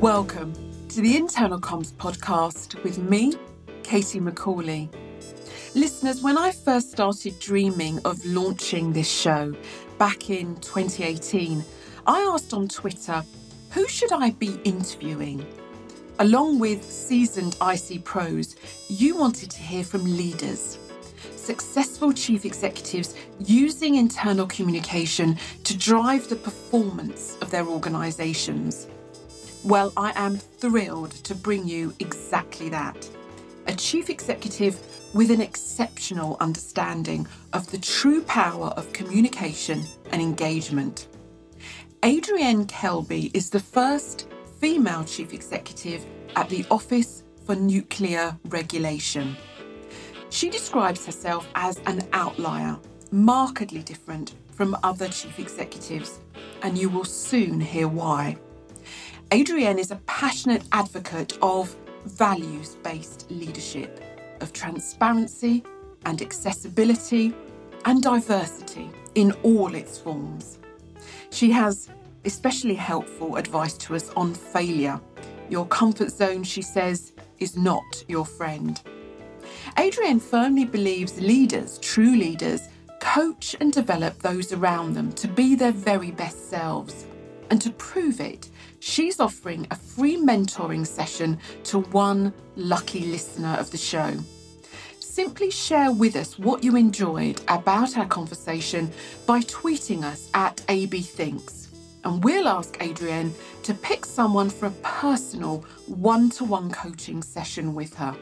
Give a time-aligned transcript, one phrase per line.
[0.00, 0.54] Welcome
[0.88, 3.34] to the Internal Comms podcast with me,
[3.82, 4.88] Katie Macaulay.
[5.74, 9.54] Listeners, when I first started dreaming of launching this show
[9.98, 11.62] back in 2018,
[12.06, 13.22] I asked on Twitter,
[13.72, 15.46] who should I be interviewing?
[16.18, 18.56] Along with seasoned IC pros,
[18.88, 20.78] you wanted to hear from leaders,
[21.36, 28.86] successful chief executives using internal communication to drive the performance of their organisations.
[29.62, 33.08] Well, I am thrilled to bring you exactly that.
[33.66, 34.80] A chief executive
[35.12, 41.08] with an exceptional understanding of the true power of communication and engagement.
[42.02, 44.28] Adrienne Kelbie is the first
[44.60, 49.36] female chief executive at the Office for Nuclear Regulation.
[50.30, 52.78] She describes herself as an outlier,
[53.10, 56.20] markedly different from other chief executives,
[56.62, 58.38] and you will soon hear why.
[59.32, 64.02] Adrienne is a passionate advocate of values based leadership,
[64.40, 65.62] of transparency
[66.04, 67.32] and accessibility
[67.84, 70.58] and diversity in all its forms.
[71.30, 71.90] She has
[72.24, 75.00] especially helpful advice to us on failure.
[75.48, 78.80] Your comfort zone, she says, is not your friend.
[79.78, 82.62] Adrienne firmly believes leaders, true leaders,
[82.98, 87.06] coach and develop those around them to be their very best selves.
[87.50, 88.49] And to prove it,
[88.80, 94.12] she's offering a free mentoring session to one lucky listener of the show.
[94.98, 98.90] Simply share with us what you enjoyed about our conversation
[99.26, 101.60] by tweeting us at AB Thinks
[102.04, 107.74] and we'll ask Adrienne to pick someone for a personal one to one coaching session
[107.74, 108.16] with her.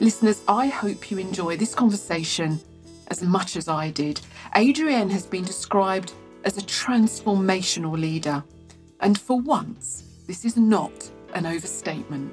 [0.00, 2.60] Listeners, I hope you enjoy this conversation
[3.08, 4.20] as much as I did.
[4.54, 6.12] Adrienne has been described
[6.44, 8.42] as a transformational leader,
[9.00, 12.32] and for once, this is not an overstatement.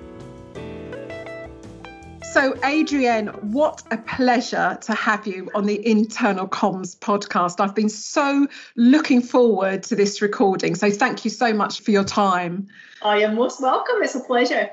[2.36, 7.62] So, Adrienne, what a pleasure to have you on the Internal Comms podcast.
[7.62, 10.76] I've been so looking forward to this recording.
[10.76, 12.68] So, thank you so much for your time.
[13.02, 13.96] I am most welcome.
[14.02, 14.70] It's a pleasure.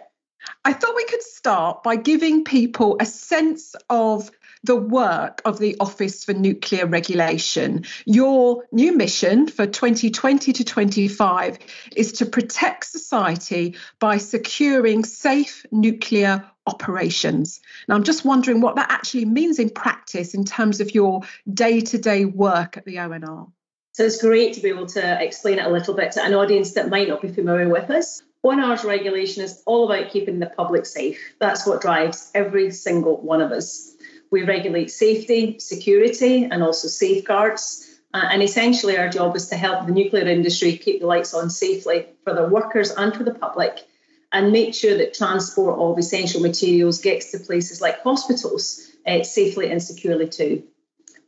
[0.65, 4.31] I thought we could start by giving people a sense of
[4.63, 7.85] the work of the Office for Nuclear Regulation.
[8.05, 11.59] Your new mission for 2020 to 25
[11.97, 17.61] is to protect society by securing safe nuclear operations.
[17.89, 21.81] Now, I'm just wondering what that actually means in practice in terms of your day
[21.81, 23.51] to day work at the ONR.
[23.95, 26.75] So it's great to be able to explain it a little bit to an audience
[26.75, 28.23] that might not be familiar with us.
[28.45, 31.35] ONR's regulation is all about keeping the public safe.
[31.39, 33.95] That's what drives every single one of us.
[34.33, 37.89] We regulate safety, security, and also safeguards.
[38.15, 41.51] Uh, and essentially, our job is to help the nuclear industry keep the lights on
[41.51, 43.87] safely for their workers and for the public,
[44.33, 49.71] and make sure that transport of essential materials gets to places like hospitals uh, safely
[49.71, 50.65] and securely too.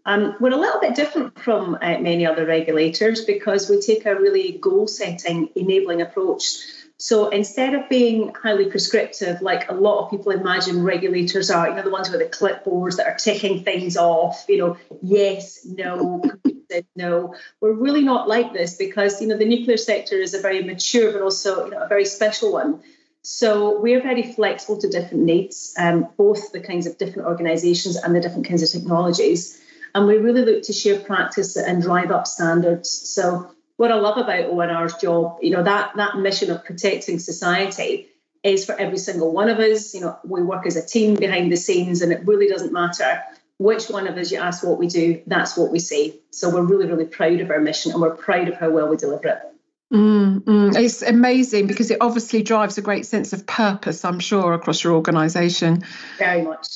[0.07, 4.15] Um, we're a little bit different from uh, many other regulators because we take a
[4.15, 6.59] really goal setting, enabling approach
[7.04, 11.75] so instead of being highly prescriptive, like a lot of people imagine regulators are, you
[11.75, 16.22] know, the ones with the clipboards that are ticking things off, you know, yes, no,
[16.97, 17.34] no.
[17.60, 21.12] We're really not like this because, you know, the nuclear sector is a very mature
[21.12, 22.81] but also, you know, a very special one.
[23.21, 28.16] So we're very flexible to different needs, um, both the kinds of different organisations and
[28.16, 29.60] the different kinds of technologies.
[29.94, 32.91] And we really look to share practice and drive up standards.
[32.91, 38.09] So what I love about ONR's job, you know, that that mission of protecting society
[38.43, 39.95] is for every single one of us.
[39.95, 43.23] You know, we work as a team behind the scenes, and it really doesn't matter
[43.59, 46.15] which one of us you ask what we do, that's what we say.
[46.31, 48.97] So we're really, really proud of our mission and we're proud of how well we
[48.97, 49.39] deliver it.
[49.93, 50.77] Mm, mm.
[50.77, 54.95] It's amazing because it obviously drives a great sense of purpose, I'm sure, across your
[54.95, 55.84] organisation.
[56.19, 56.67] Very much.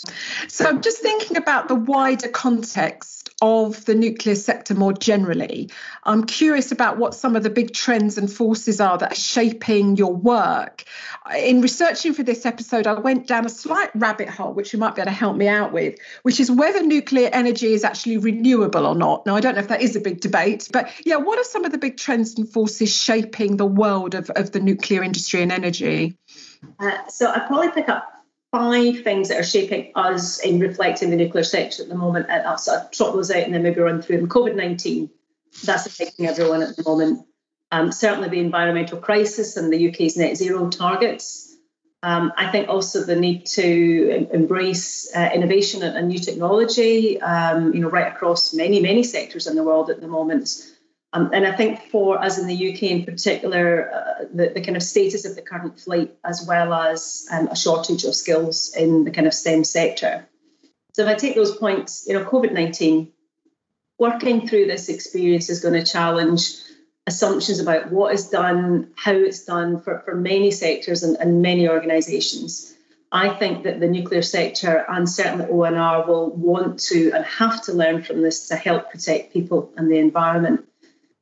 [0.46, 5.70] So I'm just thinking about the wider context of the nuclear sector more generally.
[6.04, 9.96] I'm curious about what some of the big trends and forces are that are shaping
[9.96, 10.84] your work.
[11.36, 14.94] In researching for this episode, I went down a slight rabbit hole, which you might
[14.94, 18.86] be able to help me out with, which is whether nuclear energy is actually renewable
[18.86, 19.24] or not.
[19.24, 21.64] Now, I don't know if that is a big debate, but yeah, what are some
[21.64, 25.52] of the big trends and forces shaping the world of, of the nuclear industry and
[25.52, 26.16] energy?
[26.80, 28.17] Uh, so I probably pick up
[28.52, 32.26] five things that are shaping us in reflecting the nuclear sector at the moment.
[32.28, 34.28] And I'll sort of trot those out and then maybe run through them.
[34.28, 35.10] COVID 19,
[35.64, 37.26] that's affecting everyone at the moment.
[37.70, 41.54] Um, certainly the environmental crisis and the UK's net zero targets.
[42.02, 47.74] Um, I think also the need to embrace uh, innovation and, and, new technology, um,
[47.74, 50.48] you know, right across many, many sectors in the world at the moment.
[51.14, 54.76] Um, and I think for us in the UK in particular, uh, the, the kind
[54.76, 59.04] of status of the current fleet, as well as um, a shortage of skills in
[59.04, 60.28] the kind of STEM sector.
[60.92, 63.10] So if I take those points, you know, COVID 19,
[63.98, 66.56] working through this experience is going to challenge
[67.06, 71.68] assumptions about what is done, how it's done for, for many sectors and, and many
[71.68, 72.74] organisations.
[73.10, 77.72] I think that the nuclear sector and certainly ONR will want to and have to
[77.72, 80.68] learn from this to help protect people and the environment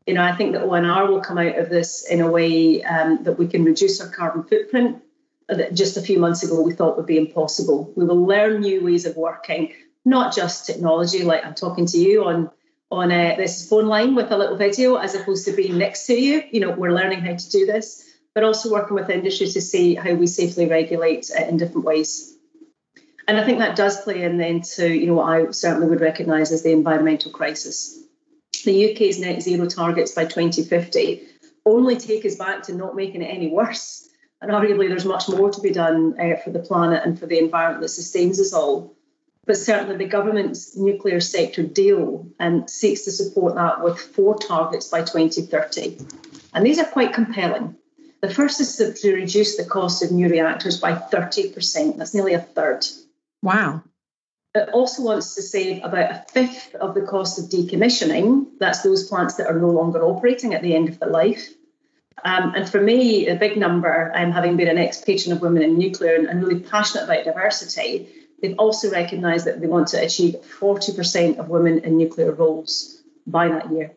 [0.07, 3.25] you know, I think that ONR will come out of this in a way um,
[3.25, 5.03] that we can reduce our carbon footprint
[5.49, 7.93] that just a few months ago we thought would be impossible.
[7.97, 9.73] We will learn new ways of working,
[10.05, 12.51] not just technology, like I'm talking to you on
[12.89, 16.15] on uh, this phone line with a little video, as opposed to being next to
[16.15, 16.45] you.
[16.53, 19.97] You know, we're learning how to do this, but also working with industry to see
[19.97, 22.37] how we safely regulate in different ways.
[23.27, 26.01] And I think that does play in then to you know what I certainly would
[26.01, 28.06] recognise as the environmental crisis
[28.65, 31.27] the UK's net zero targets by 2050
[31.65, 34.09] only take us back to not making it any worse.
[34.41, 37.39] And arguably, there's much more to be done uh, for the planet and for the
[37.39, 38.95] environment that sustains us all.
[39.47, 44.89] But certainly, the government's nuclear sector deal um, seeks to support that with four targets
[44.89, 45.99] by 2030.
[46.53, 47.77] And these are quite compelling.
[48.21, 51.97] The first is to reduce the cost of new reactors by 30%.
[51.97, 52.85] That's nearly a third.
[53.43, 53.83] Wow.
[54.57, 58.47] It also wants to save about a fifth of the cost of decommissioning.
[58.59, 61.51] That's those plants that are no longer operating at the end of their life.
[62.25, 65.63] Um, and for me, a big number, um, having been an ex patron of women
[65.63, 68.09] in nuclear and, and really passionate about diversity,
[68.41, 73.49] they've also recognised that they want to achieve 40% of women in nuclear roles by
[73.49, 73.93] that year.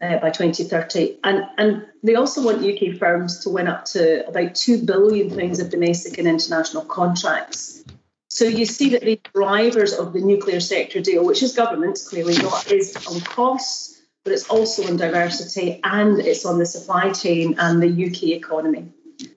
[0.00, 1.18] Uh, by 2030.
[1.22, 5.70] And, and they also want UK firms to win up to about £2 billion of
[5.70, 7.84] domestic and international contracts
[8.32, 12.34] so you see that the drivers of the nuclear sector deal, which is governments clearly
[12.38, 17.56] not, is on costs, but it's also on diversity and it's on the supply chain
[17.58, 18.88] and the UK economy.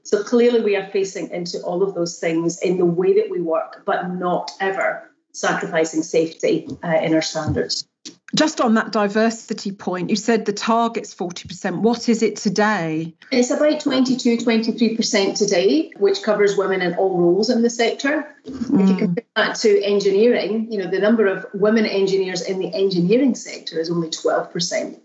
[0.04, 3.42] So clearly we are facing into all of those things in the way that we
[3.42, 7.86] work, but not ever sacrificing safety uh, in our standards.
[8.36, 11.80] Just on that diversity point, you said the target's 40%.
[11.80, 13.14] What is it today?
[13.32, 18.36] It's about 22, 23% today, which covers women in all roles in the sector.
[18.46, 18.82] Mm.
[18.82, 18.98] If you hmm.
[18.98, 23.80] compare that to engineering, you know, the number of women engineers in the engineering sector
[23.80, 25.00] is only 12%.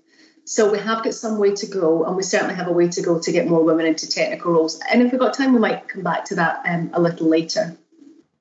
[0.44, 3.02] So we have got some way to go, and we certainly have a way to
[3.02, 4.80] go to get more women into technical roles.
[4.90, 7.76] And if we've got time, we might come back to that um, a little later.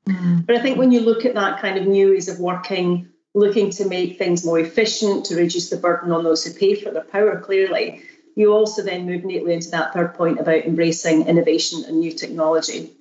[0.08, 0.48] Mm.
[0.48, 3.10] But I think when you look at that kind of new ways of working,
[3.40, 6.92] looking to make things more efficient, to reduce the burden on those who pay for
[6.92, 8.02] their power, clearly,
[8.36, 12.92] you also then move neatly into that third point about embracing innovation and new technology.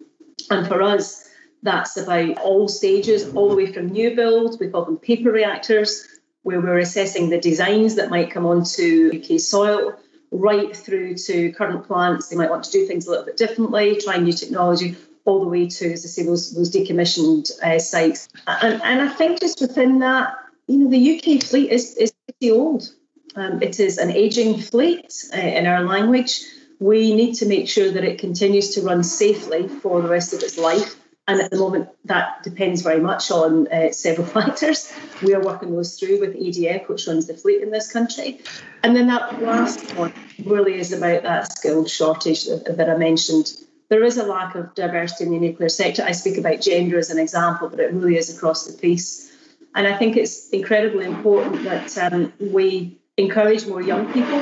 [0.50, 1.28] And for us,
[1.62, 6.06] that's about all stages, all the way from new build, we call them paper reactors,
[6.42, 9.94] where we're assessing the designs that might come onto UK soil,
[10.30, 12.28] right through to current plants.
[12.28, 14.96] They might want to do things a little bit differently, try new technology,
[15.28, 18.28] all the way to, as I say, those those decommissioned uh, sites.
[18.46, 20.34] And, and I think just within that,
[20.66, 22.90] you know, the UK fleet is, is pretty old.
[23.36, 26.40] Um, it is an aging fleet uh, in our language.
[26.80, 30.42] We need to make sure that it continues to run safely for the rest of
[30.42, 30.96] its life.
[31.26, 34.90] And at the moment, that depends very much on uh, several factors.
[35.22, 38.40] We are working those through with EDF, which runs the fleet in this country.
[38.82, 43.52] And then that last one really is about that skills shortage that, that I mentioned
[43.88, 46.02] there is a lack of diversity in the nuclear sector.
[46.02, 49.30] I speak about gender as an example, but it really is across the piece.
[49.74, 54.38] And I think it's incredibly important that um, we encourage more young people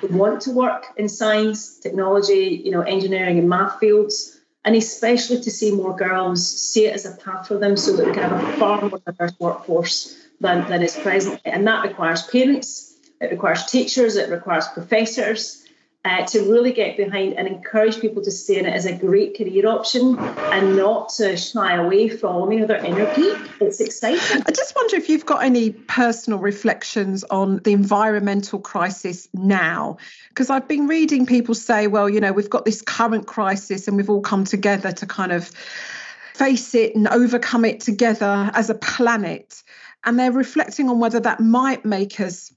[0.00, 5.40] who want to work in science, technology, you know, engineering and math fields, and especially
[5.42, 8.22] to see more girls see it as a path for them so that we can
[8.22, 11.40] have a far more diverse workforce than, than is present.
[11.44, 15.65] And that requires parents, it requires teachers, it requires professors,
[16.06, 19.66] uh, to really get behind and encourage people to in it as a great career
[19.66, 23.36] option and not to shy away from you know their inner geek.
[23.60, 24.42] It's exciting.
[24.46, 29.96] I just wonder if you've got any personal reflections on the environmental crisis now,
[30.28, 33.96] because I've been reading people say, well, you know, we've got this current crisis and
[33.96, 35.50] we've all come together to kind of
[36.34, 39.62] face it and overcome it together as a planet
[40.06, 42.52] and they're reflecting on whether that might make us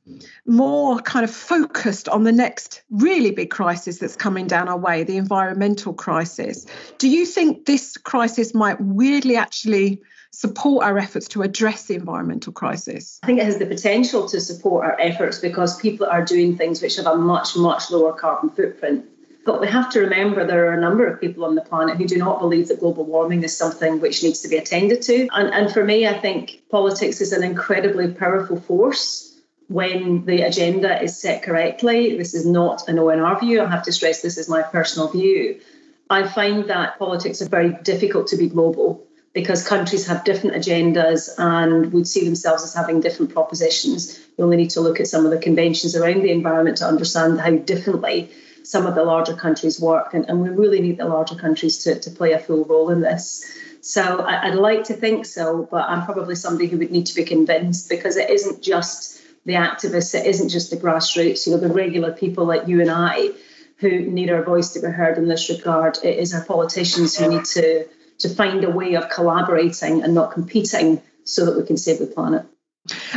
[0.46, 5.04] more kind of focused on the next really big crisis that's coming down our way,
[5.04, 6.68] the environmental crisis.
[7.00, 10.02] Do you think this crisis might weirdly actually
[10.32, 13.20] support our efforts to address the environmental crisis?
[13.24, 16.84] I think it has the potential to support our efforts because people are doing things
[16.84, 19.06] which have a much, much lower carbon footprint.
[19.46, 22.06] But we have to remember there are a number of people on the planet who
[22.06, 25.28] do not believe that global warming is something which needs to be attended to.
[25.32, 29.26] And, and for me, I think politics is an incredibly powerful force.
[29.70, 33.92] when the agenda is set correctly, this is not an ONR view, I have to
[33.92, 35.62] stress this is my personal view.
[36.10, 41.30] I find that politics are very difficult to be global because countries have different agendas
[41.38, 44.20] and would see themselves as having different propositions.
[44.38, 47.40] You only need to look at some of the conventions around the environment to understand
[47.40, 48.32] how differently
[48.70, 50.14] some of the larger countries work.
[50.14, 53.02] And, and we really need the larger countries to, to play a full role in
[53.02, 53.44] this.
[53.82, 57.16] So I, would like to think so, but I'm probably somebody who would need to
[57.16, 61.58] be convinced because it isn't just the activists, it isn't just the grassroots, you know,
[61.58, 63.30] the regular people like you and I
[63.78, 65.98] who need our voice to be heard in this regard.
[66.04, 67.88] It is our politicians who need to
[68.20, 72.06] to find a way of collaborating and not competing so that we can save the
[72.06, 72.46] planet.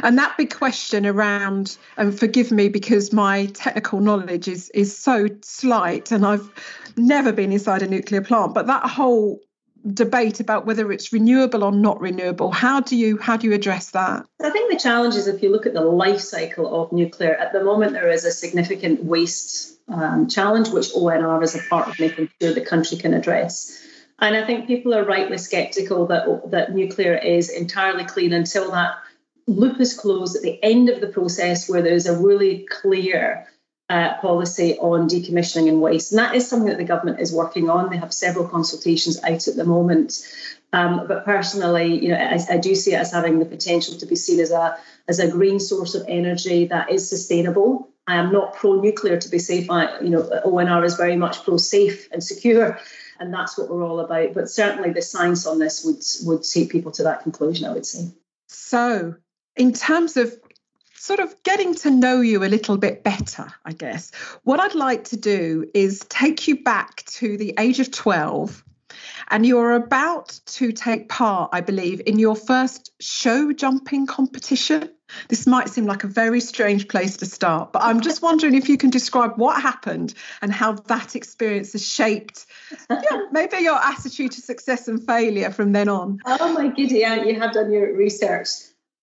[0.03, 5.29] And that big question around, and forgive me because my technical knowledge is is so
[5.43, 6.49] slight, and I've
[6.97, 9.41] never been inside a nuclear plant, but that whole
[9.95, 13.91] debate about whether it's renewable or not renewable, how do you how do you address
[13.91, 14.27] that?
[14.41, 17.53] I think the challenge is if you look at the life cycle of nuclear, at
[17.53, 21.99] the moment there is a significant waste um, challenge, which ONR is a part of
[21.99, 23.79] making sure the country can address.
[24.19, 28.95] And I think people are rightly sceptical that, that nuclear is entirely clean until that
[29.47, 33.47] loop is closed at the end of the process where there's a really clear
[33.89, 36.13] uh, policy on decommissioning and waste.
[36.13, 37.91] And that is something that the government is working on.
[37.91, 40.23] They have several consultations out at the moment.
[40.73, 44.07] Um, but personally, you know, I, I, do see it as having the potential to
[44.07, 47.91] be seen as a as a green source of energy that is sustainable.
[48.07, 49.71] I am not pro nuclear to be safe.
[49.71, 52.81] I, you know, ONR is very much pro safe and secure
[53.23, 54.35] and that's what we're all about.
[54.35, 57.67] But certainly, the science on this would would take people to that conclusion.
[57.67, 58.09] I would say.
[58.49, 59.15] So,
[59.57, 60.33] in terms of
[60.95, 64.13] sort of getting to know you a little bit better, I guess,
[64.45, 68.65] what I'd like to do is take you back to the age of 12
[69.29, 74.91] and you're about to take part, I believe, in your first show jumping competition.
[75.29, 78.69] This might seem like a very strange place to start, but I'm just wondering if
[78.69, 82.47] you can describe what happened and how that experience has shaped
[82.89, 86.19] yeah, maybe your attitude to success and failure from then on.
[86.25, 88.49] Oh my giddy aunt, you have done your research.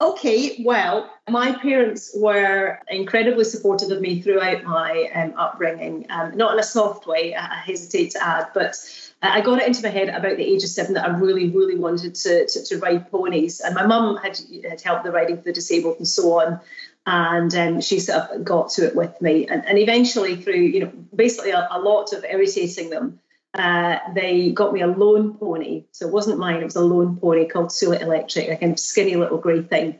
[0.02, 6.54] Okay, well, my parents were incredibly supportive of me throughout my um, upbringing, um, not
[6.54, 8.78] in a soft way, I hesitate to add, but
[9.22, 11.76] I got it into my head about the age of seven that I really, really
[11.76, 13.60] wanted to, to, to ride ponies.
[13.60, 16.62] And my mum had, had helped the riding for the disabled and so on.
[17.06, 19.48] And um, she sort of got to it with me.
[19.48, 23.20] And, and eventually, through, you know, basically a, a lot of irritating them,
[23.54, 25.86] uh, they got me a loan pony.
[25.92, 28.80] So it wasn't mine, it was a loan pony called Sula Electric, a kind of
[28.80, 30.00] skinny little grey thing.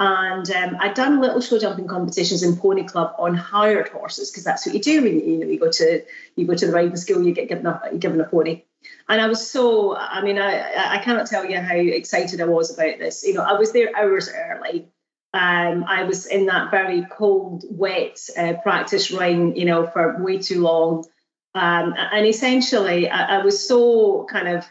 [0.00, 4.44] And um, I'd done little show jumping competitions in Pony Club on hired horses because
[4.44, 6.04] that's what you do when you, you know you go to
[6.36, 8.62] you go to the riding school, you get given a given a pony.
[9.08, 12.72] And I was so I mean I I cannot tell you how excited I was
[12.72, 13.24] about this.
[13.24, 14.88] You know I was there hours early.
[15.34, 20.38] Um, I was in that very cold, wet uh, practice ring, you know, for way
[20.38, 21.04] too long.
[21.58, 24.64] Um, and essentially, I, I was so kind of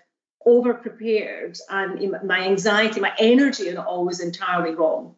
[0.46, 5.16] over prepared and my anxiety, my energy, and all was entirely wrong.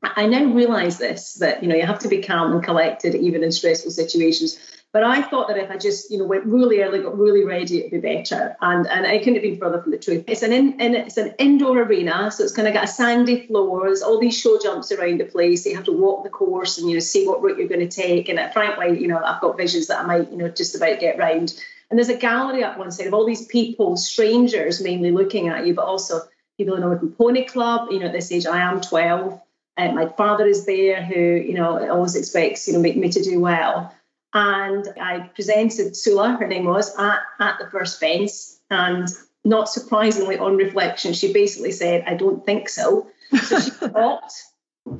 [0.00, 3.42] I now realize this that you know you have to be calm and collected even
[3.42, 4.60] in stressful situations.
[4.90, 7.80] But I thought that if I just you know went really early, got really ready,
[7.80, 8.56] it'd be better.
[8.62, 10.24] And and I couldn't have been further from the truth.
[10.26, 13.46] It's an in, in it's an indoor arena, so it's kind of got a sandy
[13.46, 13.86] floor.
[13.86, 15.66] There's all these show jumps around the place.
[15.66, 18.02] you have to walk the course and you know see what route you're going to
[18.02, 18.30] take.
[18.30, 21.00] And uh, frankly, you know I've got visions that I might you know just about
[21.00, 21.54] get round.
[21.90, 25.66] And there's a gallery up one side of all these people, strangers mainly looking at
[25.66, 26.20] you, but also
[26.56, 27.90] people in American Pony Club.
[27.90, 29.40] You know, at this age, I am 12.
[29.76, 33.22] And my father is there who, you know, always expects, you know, me, me to
[33.22, 33.94] do well.
[34.34, 38.60] And I presented Sula, her name was, at, at the first fence.
[38.70, 39.08] And
[39.44, 43.08] not surprisingly, on reflection, she basically said, I don't think so.
[43.42, 44.34] So she stopped.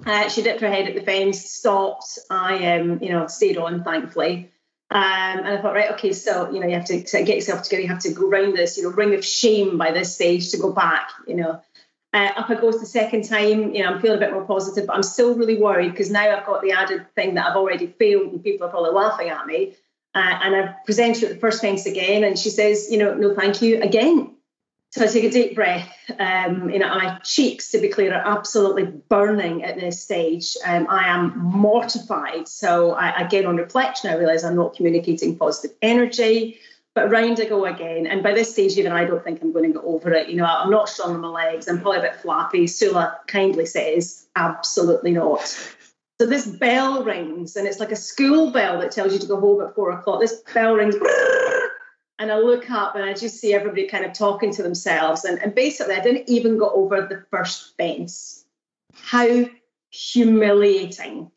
[0.07, 2.19] Uh, she dipped her head at the fence, stopped.
[2.31, 4.51] I, um, you know, stayed on, thankfully.
[4.91, 7.63] Um, and I thought, right, okay, so you know, you have to, to, get yourself
[7.63, 7.83] together.
[7.83, 10.57] You have to go round this, you know, ring of shame by this stage to
[10.57, 11.11] go back.
[11.27, 11.63] You know,
[12.15, 13.75] uh, up I go the second time.
[13.75, 16.37] You know, I'm feeling a bit more positive, but I'm still really worried because now
[16.37, 19.47] I've got the added thing that I've already failed, and people are probably laughing at
[19.47, 19.75] me.
[20.15, 23.15] Uh, and I present presented at the first fence again, and she says, you know,
[23.15, 24.35] no, thank you again.
[24.91, 25.93] So I take a deep breath.
[26.19, 30.57] Um, you know, my cheeks, to be clear, are absolutely burning at this stage.
[30.65, 32.49] Um, I am mortified.
[32.49, 36.59] So I, again, on reflection, I realise I'm not communicating positive energy.
[36.99, 38.09] But round I go again.
[38.09, 40.29] And by this stage, even I don't think I'm going to get over it.
[40.29, 41.69] You know, I'm not strong on my legs.
[41.69, 42.67] I'm probably a bit flappy.
[42.67, 45.43] Sula kindly says, absolutely not.
[46.21, 49.39] So this bell rings, and it's like a school bell that tells you to go
[49.39, 50.19] home at four o'clock.
[50.19, 50.97] This bell rings
[52.19, 55.25] and I look up and I just see everybody kind of talking to themselves.
[55.25, 58.45] And, and basically, I didn't even go over the first fence.
[58.93, 59.49] How
[59.91, 61.31] humiliating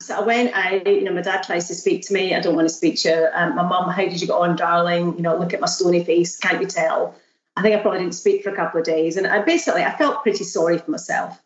[0.00, 2.34] So I went out, you know, my dad tries to speak to me.
[2.34, 3.28] I don't want to speak to you.
[3.34, 5.16] Um, my mum, how did you get on, darling?
[5.16, 6.38] You know, look at my stony face.
[6.38, 7.16] Can't you tell?
[7.56, 9.16] I think I probably didn't speak for a couple of days.
[9.16, 11.42] And I basically, I felt pretty sorry for myself.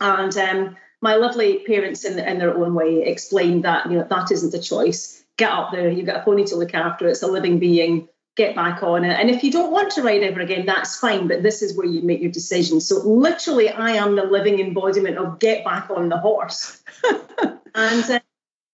[0.00, 4.30] And um, my lovely parents, in, in their own way, explained that, you know, that
[4.30, 5.24] isn't a choice.
[5.38, 5.88] Get up there.
[5.88, 7.08] You've got a pony to look after.
[7.08, 8.08] It's a living being.
[8.36, 9.18] Get back on it.
[9.18, 11.26] And if you don't want to ride ever again, that's fine.
[11.26, 12.80] But this is where you make your decision.
[12.80, 16.80] So literally, I am the living embodiment of get back on the horse.
[17.78, 18.20] And, uh,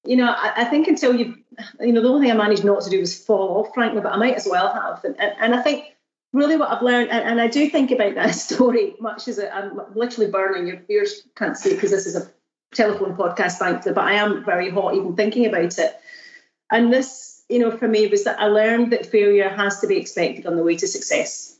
[0.04, 1.36] you know, I, I, think until you,
[1.78, 4.16] you know, the only thing I managed not to do was fall frankly, but I
[4.16, 5.04] might as well have.
[5.04, 5.84] And, and, and I think
[6.32, 9.44] really what I've learned, and, and, I do think about that story much as i
[9.46, 10.66] am literally burning.
[10.66, 12.30] Your ears can't see because this is a
[12.74, 16.00] telephone podcast, thankfully, but I am very hot even thinking about it.
[16.70, 19.98] And this, you know, for me was that I learned that failure has to be
[19.98, 21.58] expected on the way to success.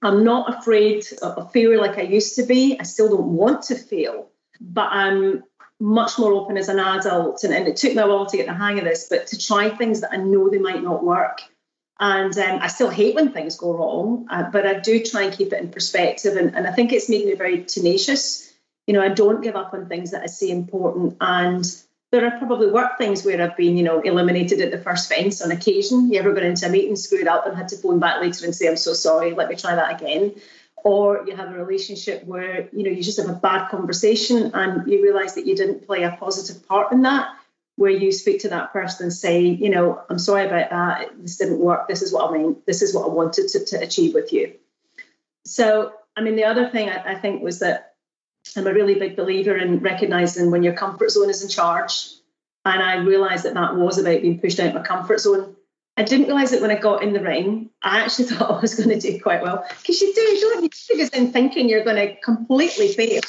[0.00, 2.78] I'm not afraid of failure like I used to be.
[2.78, 4.28] I still don't want to fail,
[4.60, 5.42] but I'm
[5.80, 7.44] much more open as an adult.
[7.44, 9.38] And, and, it took me a while to get the hang of this, but to
[9.38, 11.42] try things that I know they might not work.
[12.00, 15.36] And um, I still hate when things go wrong, uh, but I do try and
[15.36, 16.36] keep it in perspective.
[16.36, 18.52] And, and I think it's made me very tenacious.
[18.86, 21.16] You know, I don't give up on things that I see important.
[21.20, 21.64] And
[22.12, 25.42] there are probably work things where I've been, you know, eliminated at the first fence
[25.42, 26.10] on occasion.
[26.10, 28.54] You ever got into a meeting, screwed up, and had to phone back later and
[28.54, 30.34] say, I'm so sorry, let me try that again
[30.84, 34.90] or you have a relationship where you know you just have a bad conversation and
[34.90, 37.34] you realize that you didn't play a positive part in that
[37.76, 41.10] where you speak to that person and say you know i'm sorry about that.
[41.20, 41.88] This didn't work.
[41.88, 42.56] This is what i mean.
[42.66, 44.54] This is what i wanted to, to achieve with you.
[45.44, 47.94] So i mean the other thing I, I think was that
[48.56, 52.08] i'm a really big believer in recognizing when your comfort zone is in charge.
[52.64, 55.56] And i realized that that was about being pushed out of my comfort zone
[55.98, 58.76] I didn't realise that when I got in the ring, I actually thought I was
[58.76, 59.66] going to do quite well.
[59.80, 60.70] Because you do, don't you?
[60.96, 63.20] Go in thinking you're going to completely fail.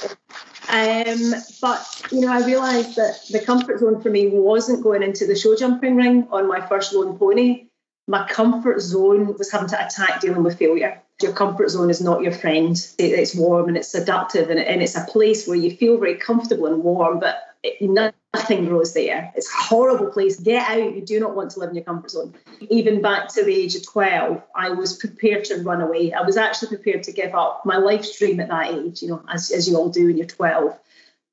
[0.70, 5.26] Um, but, you know, I realised that the comfort zone for me wasn't going into
[5.26, 7.70] the show jumping ring on my first loan pony.
[8.08, 11.02] My comfort zone was having to attack dealing with failure.
[11.24, 12.78] Your comfort zone is not your friend.
[13.00, 16.84] It's warm and it's seductive and it's a place where you feel very comfortable and
[16.84, 17.49] warm, but
[17.82, 19.32] nothing grows there.
[19.36, 20.40] It's a horrible place.
[20.40, 20.96] Get out.
[20.96, 22.36] You do not want to live in your comfort zone.
[22.70, 26.14] Even back to the age of 12, I was prepared to run away.
[26.14, 29.24] I was actually prepared to give up my life's dream at that age, you know,
[29.28, 30.78] as, as you all do when you're 12,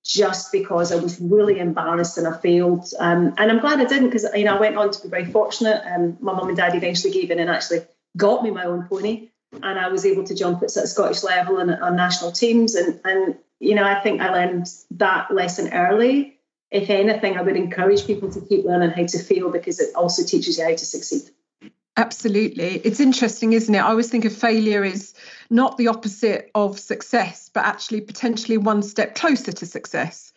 [0.05, 2.87] just because I was really embarrassed and I failed.
[2.99, 5.27] Um, and I'm glad I didn't because, you know, I went on to be very
[5.27, 5.83] fortunate.
[5.87, 7.81] Um, my mum and dad eventually gave in and actually
[8.17, 9.31] got me my own pony.
[9.53, 12.75] And I was able to jump at Scottish level and on national teams.
[12.75, 16.39] And, and you know, I think I learned that lesson early.
[16.71, 20.25] If anything, I would encourage people to keep learning how to fail because it also
[20.25, 21.31] teaches you how to succeed.
[21.99, 22.83] Absolutely.
[22.85, 23.79] It's interesting, isn't it?
[23.79, 25.15] I always think of failure is
[25.49, 30.35] not the opposite of success, but actually potentially one step closer to success.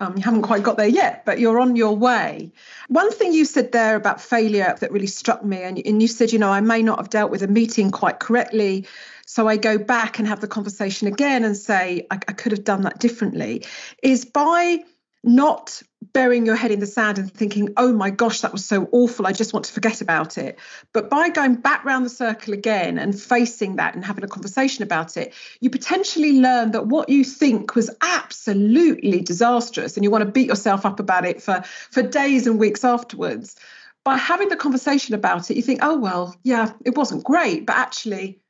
[0.00, 2.50] Um, you haven't quite got there yet, but you're on your way.
[2.88, 6.32] One thing you said there about failure that really struck me, and, and you said,
[6.32, 8.86] you know, I may not have dealt with a meeting quite correctly.
[9.26, 12.64] So I go back and have the conversation again and say, I, I could have
[12.64, 13.64] done that differently,
[14.02, 14.84] is by
[15.24, 15.82] not
[16.12, 19.26] burying your head in the sand and thinking, oh my gosh, that was so awful.
[19.26, 20.58] I just want to forget about it.
[20.92, 24.82] But by going back round the circle again and facing that and having a conversation
[24.82, 30.24] about it, you potentially learn that what you think was absolutely disastrous and you want
[30.24, 33.54] to beat yourself up about it for, for days and weeks afterwards.
[34.04, 37.76] By having the conversation about it, you think, oh, well, yeah, it wasn't great, but
[37.76, 38.41] actually,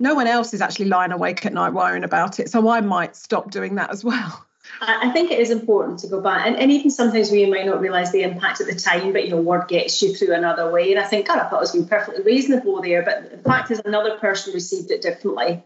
[0.00, 2.50] no one else is actually lying awake at night worrying about it.
[2.50, 4.44] So I might stop doing that as well.
[4.80, 7.80] I think it is important to go back, and, and even sometimes we might not
[7.80, 10.90] realise the impact at the time, but you know, word gets you through another way.
[10.90, 13.70] And I think, God, I thought I was being perfectly reasonable there, but the fact
[13.70, 15.62] is, another person received it differently.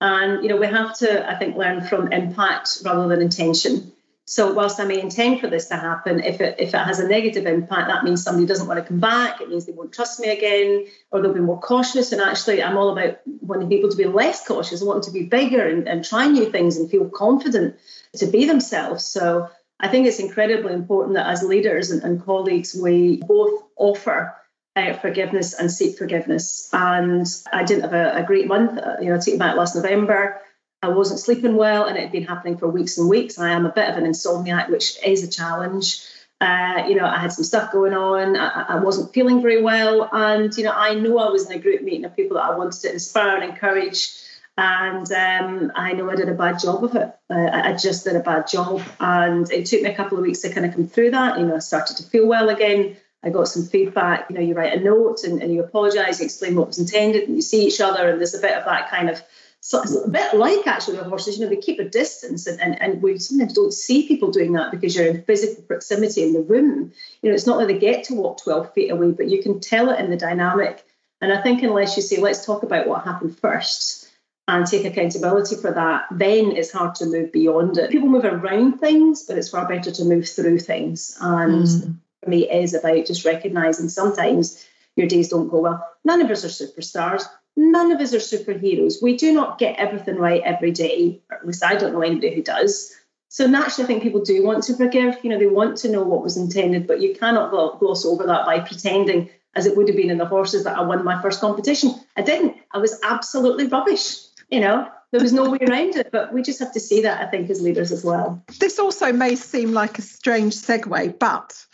[0.00, 3.92] And you know, we have to, I think, learn from impact rather than intention.
[4.30, 7.08] So whilst I may intend for this to happen, if it if it has a
[7.08, 9.40] negative impact, that means somebody doesn't want to come back.
[9.40, 12.12] It means they won't trust me again, or they'll be more cautious.
[12.12, 15.66] And actually, I'm all about wanting people to be less cautious, wanting to be bigger
[15.66, 17.74] and, and try new things and feel confident
[18.18, 19.04] to be themselves.
[19.04, 24.32] So I think it's incredibly important that as leaders and, and colleagues, we both offer
[24.76, 26.68] uh, forgiveness and seek forgiveness.
[26.72, 28.78] And I didn't have a, a great month.
[28.78, 30.40] Uh, you know, taking back last November.
[30.82, 33.38] I wasn't sleeping well, and it had been happening for weeks and weeks.
[33.38, 36.02] I am a bit of an insomniac, which is a challenge.
[36.40, 38.34] Uh, you know, I had some stuff going on.
[38.34, 41.60] I, I, wasn't feeling very well, and you know, I know I was in a
[41.60, 44.10] group meeting of people that I wanted to inspire and encourage,
[44.56, 47.14] and um, I know I did a bad job of it.
[47.28, 50.40] Uh, I just did a bad job, and it took me a couple of weeks
[50.40, 51.38] to kind of come through that.
[51.38, 52.96] You know, I started to feel well again.
[53.22, 54.30] I got some feedback.
[54.30, 57.24] You know, you write a note and, and you apologise, you explain what was intended,
[57.24, 59.22] and you see each other, and there's a bit of that kind of
[59.62, 62.60] So it's a bit like actually the horses, you know, they keep a distance and,
[62.60, 66.32] and, and we sometimes don't see people doing that because you're in physical proximity in
[66.32, 66.92] the room.
[67.20, 69.60] You know, it's not that they get to walk 12 feet away, but you can
[69.60, 70.82] tell it in the dynamic.
[71.20, 74.10] And I think unless you say, let's talk about what happened first
[74.48, 77.90] and take accountability for that, then it's hard to move beyond it.
[77.90, 81.18] People move around things, but it's far better to move through things.
[81.20, 81.96] And mm.
[82.24, 85.86] for me, it is about just recognizing sometimes your days don't go well.
[86.02, 87.24] None of us are superstars
[87.60, 89.02] none of us are superheroes.
[89.02, 92.42] We do not get everything right every day, at least I don't know anybody who
[92.42, 92.96] does.
[93.28, 95.18] So naturally, I think people do want to forgive.
[95.22, 98.46] You know, they want to know what was intended, but you cannot gloss over that
[98.46, 101.40] by pretending, as it would have been in the horses, that I won my first
[101.40, 101.94] competition.
[102.16, 102.56] I didn't.
[102.72, 104.16] I was absolutely rubbish.
[104.50, 106.10] You know, there was no way around it.
[106.10, 108.42] But we just have to see that, I think, as leaders as well.
[108.58, 111.66] This also may seem like a strange segue, but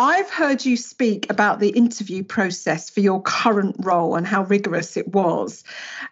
[0.00, 4.96] I've heard you speak about the interview process for your current role and how rigorous
[4.96, 5.64] it was.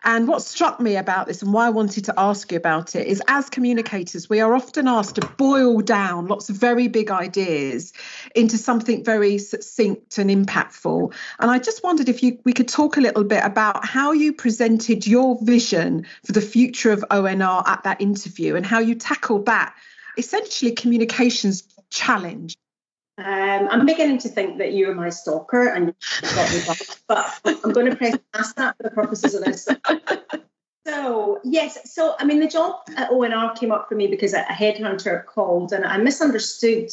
[0.02, 3.06] And what struck me about this and why I wanted to ask you about it
[3.06, 7.92] is as communicators, we are often asked to boil down lots of very big ideas
[8.34, 11.14] into something very succinct and impactful.
[11.38, 14.32] And I just wondered if you we could talk a little bit about how you
[14.32, 19.46] presented your vision for the future of ONR at that interview and how you tackled
[19.46, 19.76] that
[20.18, 22.56] essentially communications challenge.
[23.18, 27.40] Um, I'm beginning to think that you're my stalker and you've got me back, but
[27.64, 29.68] I'm going to press past that for the purposes of this.
[30.86, 34.42] So, yes, so I mean, the job at ONR came up for me because a
[34.42, 36.90] headhunter called and I misunderstood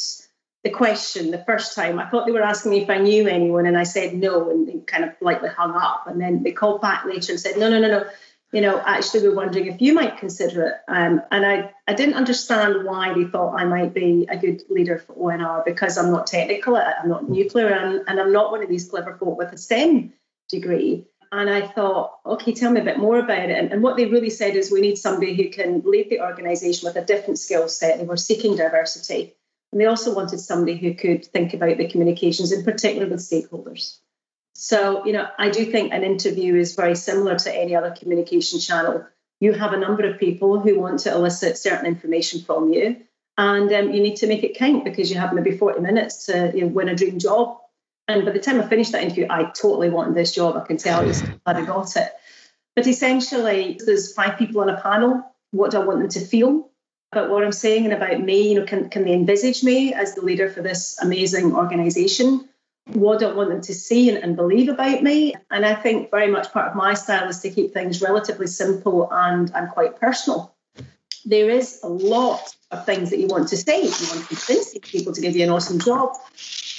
[0.63, 1.99] the question the first time.
[1.99, 4.67] I thought they were asking me if I knew anyone, and I said no, and
[4.67, 6.07] they kind of politely hung up.
[6.07, 8.05] And then they called back later and said, no, no, no, no,
[8.53, 10.73] you know, actually we're wondering if you might consider it.
[10.87, 14.99] Um, and I, I didn't understand why they thought I might be a good leader
[14.99, 18.69] for ONR because I'm not technical, I'm not nuclear, and, and I'm not one of
[18.69, 20.13] these clever folk with a STEM
[20.49, 21.07] degree.
[21.31, 23.57] And I thought, okay, tell me a bit more about it.
[23.57, 26.87] And, and what they really said is we need somebody who can lead the organisation
[26.87, 27.97] with a different skill set.
[27.97, 29.33] They were seeking diversity.
[29.71, 33.97] And they also wanted somebody who could think about the communications, in particular with stakeholders.
[34.63, 38.61] So, you know, I do think an interview is very similar to any other communication
[38.61, 39.05] channel.
[39.41, 43.01] You have a number of people who want to elicit certain information from you,
[43.37, 46.53] and um, you need to make it count because you have maybe 40 minutes to
[46.55, 47.57] you know, win a dream job.
[48.07, 50.55] And by the time I finished that interview, I totally wanted this job.
[50.55, 51.11] I can tell you,
[51.43, 52.13] glad I got it.
[52.73, 55.29] But essentially, there's five people on a panel.
[55.51, 56.69] What do I want them to feel
[57.11, 58.53] about what I'm saying and about me?
[58.53, 62.47] You know, can, can they envisage me as the leader for this amazing organization?
[62.87, 65.33] What I want them to see and, and, believe about me?
[65.49, 69.07] And I think very much part of my style is to keep things relatively simple
[69.11, 70.53] and, and quite personal.
[71.25, 73.77] There is a lot of things that you want to say.
[73.83, 76.17] You want to convince people to give you an awesome job.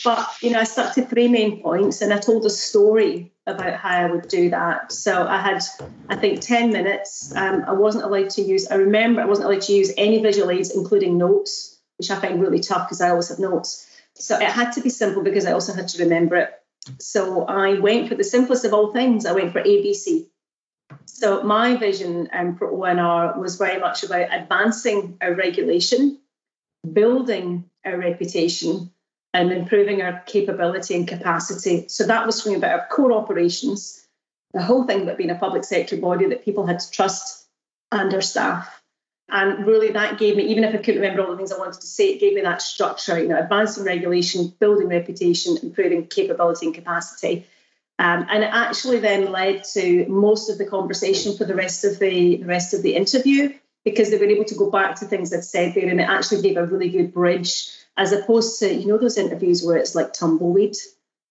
[0.05, 3.75] But, you know, I stuck to three main points and I told a story about
[3.75, 4.93] how I would do that.
[4.93, 5.63] So I had,
[6.11, 7.35] I think, 10 minutes.
[7.35, 10.51] Um, I wasn't allowed to use, I remember I wasn't allowed to use any visual
[10.51, 13.89] aids, including notes, which I find really tough because I always have notes.
[14.17, 16.51] So it had to be simple because I also had to remember it.
[16.99, 19.27] So I went for the simplest of all things.
[19.27, 20.27] I went for ABC.
[21.07, 26.21] So my vision um, for ONR was very much about advancing our regulation,
[26.91, 28.91] building our reputation,
[29.33, 31.87] and improving our capability and capacity.
[31.89, 34.07] So that was from about our core operations,
[34.53, 37.47] the whole thing about being a public sector body that people had to trust
[37.91, 38.84] and our staff.
[39.29, 41.81] And really, that gave me, even if I couldn't remember all the things I wanted
[41.81, 46.67] to say, it gave me that structure, you know, advancing regulation, building reputation, improving capability
[46.67, 47.47] and capacity.
[47.99, 51.99] Um, and it actually then led to most of the conversation for the rest of
[51.99, 55.33] the, the rest of the interview because they were able to go back to things
[55.33, 58.87] I'd said there, and it actually gave a really good bridge, as opposed to you
[58.87, 60.75] know those interviews where it's like tumbleweed.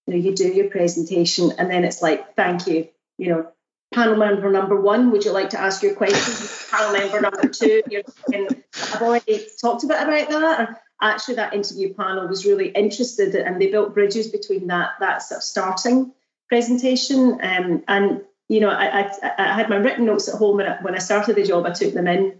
[0.05, 3.47] You know, you do your presentation, and then it's like, thank you, you know,
[3.93, 6.67] panel member number one, would you like to ask your questions?
[6.69, 10.81] panel member number two, you're thinking, I've already talked a bit about that.
[11.01, 15.39] actually, that interview panel was really interested and they built bridges between that, that sort
[15.39, 16.11] of starting
[16.49, 17.39] presentation.
[17.41, 20.81] Um, and, you know, I, I, I, had my written notes at home when I,
[20.81, 22.39] when I started the job, I took them in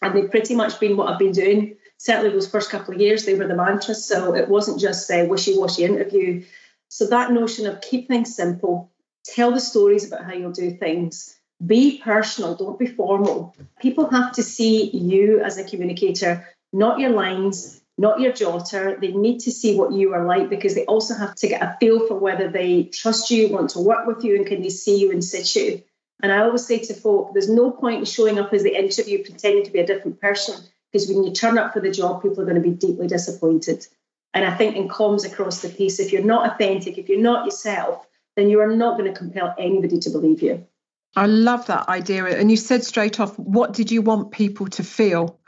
[0.00, 1.76] and they've pretty much been what I've been doing.
[1.98, 4.04] Certainly, those first couple of years, they were the mantras.
[4.04, 6.44] So it wasn't just a wishy washy interview.
[6.88, 8.91] So that notion of keep things simple,
[9.24, 11.38] tell the stories about how you'll do things.
[11.64, 13.54] Be personal, don't be formal.
[13.80, 19.00] People have to see you as a communicator, not your lines, not your jotter.
[19.00, 21.76] They need to see what you are like because they also have to get a
[21.78, 24.98] feel for whether they trust you, want to work with you, and can they see
[24.98, 25.80] you in situ.
[26.22, 29.24] And I always say to folk, there's no point in showing up as the interview
[29.24, 30.56] pretending to be a different person
[30.90, 33.86] because when you turn up for the job, people are going to be deeply disappointed.
[34.34, 37.44] And I think in comms across the piece, if you're not authentic, if you're not
[37.44, 40.66] yourself, then you are not going to compel anybody to believe you.
[41.14, 42.24] I love that idea.
[42.24, 45.38] And you said straight off, what did you want people to feel?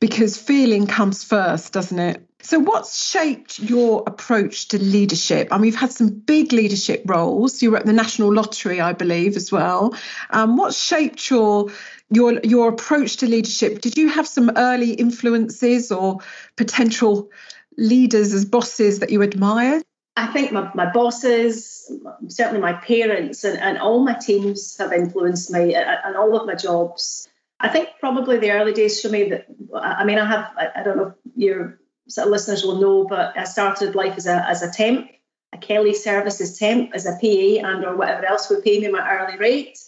[0.00, 2.28] Because feeling comes first, doesn't it?
[2.42, 5.48] So, what's shaped your approach to leadership?
[5.50, 7.62] I mean, you've had some big leadership roles.
[7.62, 9.94] You were at the National Lottery, I believe, as well.
[10.28, 11.70] Um, what shaped your
[12.10, 13.80] your your approach to leadership?
[13.80, 16.18] Did you have some early influences or
[16.56, 17.30] potential
[17.78, 19.84] leaders as bosses that you admired?
[20.16, 21.90] I think my, my bosses,
[22.28, 26.54] certainly my parents, and, and all my teams have influenced me and all of my
[26.54, 27.28] jobs.
[27.58, 30.96] I think probably the early days for me that I mean I have I, don't
[30.96, 34.62] know if your sort of listeners will know, but I started life as a as
[34.62, 35.10] a temp,
[35.52, 39.08] a Kelly Services temp as a PA and or whatever else would pay me my
[39.18, 39.78] early rate.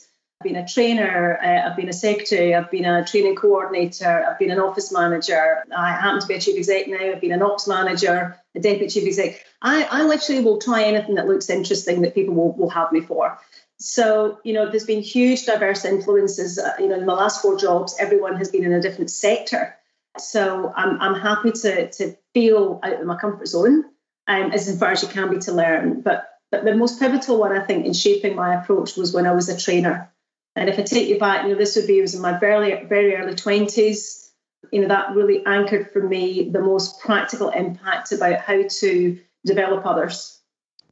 [0.41, 4.39] I've been a trainer, uh, I've been a secretary, I've been a training coordinator, I've
[4.39, 5.65] been an office manager.
[5.75, 6.99] I happen to be a chief exec now.
[6.99, 9.43] I've been an ops manager, a deputy chief exec.
[9.63, 13.01] I, I literally will try anything that looks interesting that people will, will have me
[13.01, 13.39] for.
[13.79, 16.59] So, you know, there's been huge diverse influences.
[16.59, 19.75] Uh, you know, in my last four jobs, everyone has been in a different sector.
[20.19, 23.85] So I'm, I'm happy to, to feel out of my comfort zone
[24.27, 26.03] um, as far as you can be to learn.
[26.03, 29.33] But, but the most pivotal one, I think, in shaping my approach was when I
[29.33, 30.13] was a trainer.
[30.57, 32.85] And if I take you back, you know, this would be, was in my very,
[32.87, 34.31] very early 20s,
[34.73, 39.85] you know, that really anchored for me the most practical impact about how to develop
[39.85, 40.41] others.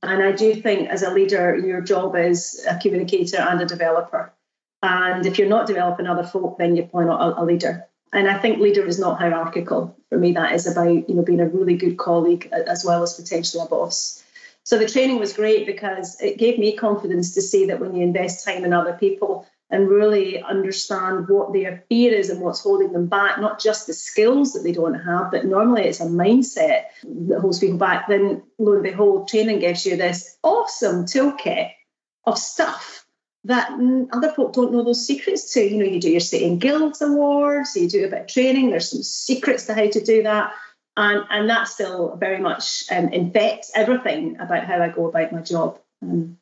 [0.03, 4.33] And I do think as a leader, your job is a communicator and a developer.
[4.83, 7.87] And if you're not developing other folk, then you're probably not a, a leader.
[8.13, 9.97] And I think leader is not hierarchical.
[10.11, 13.15] For me, that is about you know being a really good colleague as well as
[13.15, 14.23] potentially a boss.
[14.63, 18.03] So the training was great because it gave me confidence to see that when you
[18.03, 22.93] invest time in other people, and really understand what their fear is and what's holding
[22.93, 26.85] them back, not just the skills that they don't have, but normally it's a mindset
[27.03, 28.07] that holds people back.
[28.07, 31.73] Then, lo and behold, training gives you this awesome toolkit
[32.25, 33.05] of stuff
[33.43, 33.69] that
[34.13, 35.61] other folk don't know those secrets to.
[35.61, 38.71] You know, you do your City and Guilds Awards, you do a bit of training,
[38.71, 40.53] there's some secrets to how to do that.
[40.97, 45.41] And, and that still very much um, infects everything about how I go about my
[45.41, 45.81] job.
[46.01, 46.39] Um,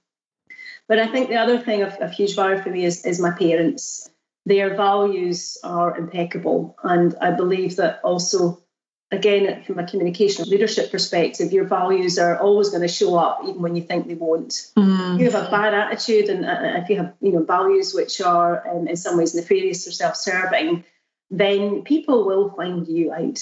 [0.89, 3.31] but I think the other thing of, of huge value for me is, is my
[3.31, 4.09] parents.
[4.45, 6.77] Their values are impeccable.
[6.83, 8.63] And I believe that also,
[9.11, 13.63] again, from a communication leadership perspective, your values are always going to show up even
[13.63, 14.53] when you think they won't.
[14.77, 15.15] Mm.
[15.15, 18.21] If you have a bad attitude and uh, if you have you know values which
[18.21, 20.85] are um, in some ways nefarious or self-serving,
[21.31, 23.39] then people will find you out.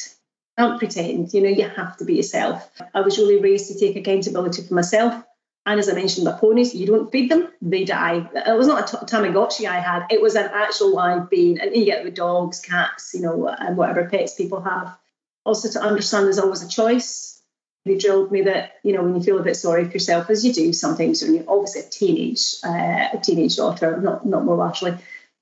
[0.59, 2.70] Don't pretend, you know, you have to be yourself.
[2.92, 5.24] I was really raised to take accountability for myself
[5.70, 8.28] and as I mentioned, the ponies, you don't feed them, they die.
[8.35, 11.61] It was not a Tamagotchi I had, it was an actual live being.
[11.61, 14.98] And you get with dogs, cats, you know, and whatever pets people have.
[15.44, 17.40] Also, to understand there's always a choice.
[17.85, 20.44] They drilled me that, you know, when you feel a bit sorry for yourself, as
[20.44, 24.56] you do sometimes when you're obviously a teenage, uh, a teenage daughter, not, not more
[24.56, 24.90] largely.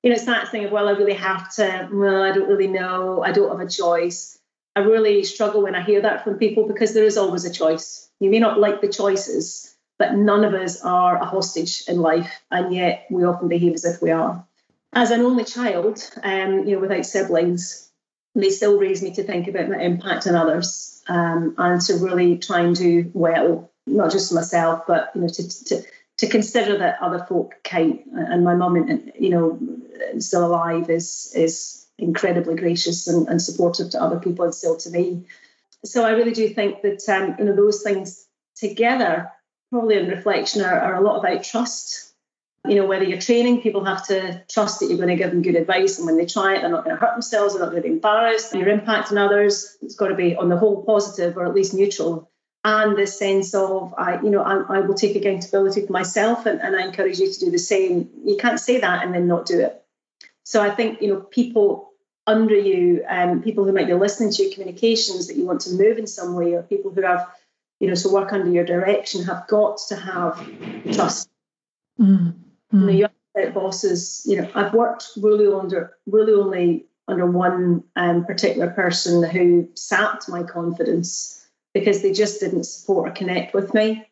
[0.02, 2.68] You know, it's that thing of, well, I really have to, well, I don't really
[2.68, 4.38] know, I don't have a choice.
[4.76, 8.10] I really struggle when I hear that from people because there is always a choice.
[8.20, 12.40] You may not like the choices, but none of us are a hostage in life,
[12.50, 14.44] and yet we often behave as if we are.
[14.92, 17.90] As an only child, um, you know, without siblings,
[18.34, 22.38] they still raised me to think about my impact on others um, and to really
[22.38, 25.82] try and do well, not just for myself, but you know, to, to
[26.18, 28.00] to consider that other folk count.
[28.12, 29.58] And my mum, you know,
[30.18, 34.90] still alive, is is incredibly gracious and, and supportive to other people and still to
[34.90, 35.24] me.
[35.84, 39.30] So I really do think that um, you know those things together
[39.70, 42.14] probably in reflection are, are a lot about trust.
[42.66, 45.42] You know, whether you're training, people have to trust that you're going to give them
[45.42, 47.70] good advice, and when they try it, they're not going to hurt themselves, they're not
[47.70, 48.54] going to be embarrassed.
[48.54, 51.72] Your impact on others, it's got to be on the whole positive or at least
[51.72, 52.30] neutral.
[52.64, 56.60] And this sense of, I, you know, I, I will take accountability for myself, and,
[56.60, 58.10] and I encourage you to do the same.
[58.24, 59.80] You can't say that and then not do it.
[60.42, 61.92] So I think, you know, people
[62.26, 65.70] under you, um, people who might be listening to your communications that you want to
[65.70, 67.28] move in some way, or people who have
[67.80, 70.36] you know, to work under your direction have got to have
[70.92, 71.30] trust.
[72.00, 72.34] Mm.
[72.72, 72.80] Mm.
[72.80, 73.08] You know, you
[73.50, 79.68] bosses, you know, I've worked really under really only under one um, particular person who
[79.74, 84.06] sapped my confidence because they just didn't support or connect with me.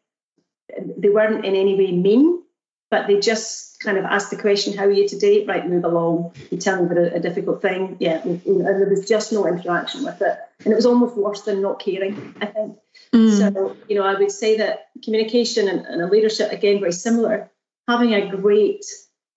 [0.78, 2.42] They weren't in any way mean,
[2.90, 6.32] but they just kind of asked the question, "How are you today?" Right, move along.
[6.50, 10.04] You tell me about a, a difficult thing, yeah, and there was just no interaction
[10.04, 12.34] with it, and it was almost worse than not caring.
[12.40, 12.76] I think.
[13.16, 13.54] Mm.
[13.54, 17.50] So, you know, I would say that communication and, and a leadership again very similar.
[17.88, 18.84] Having a great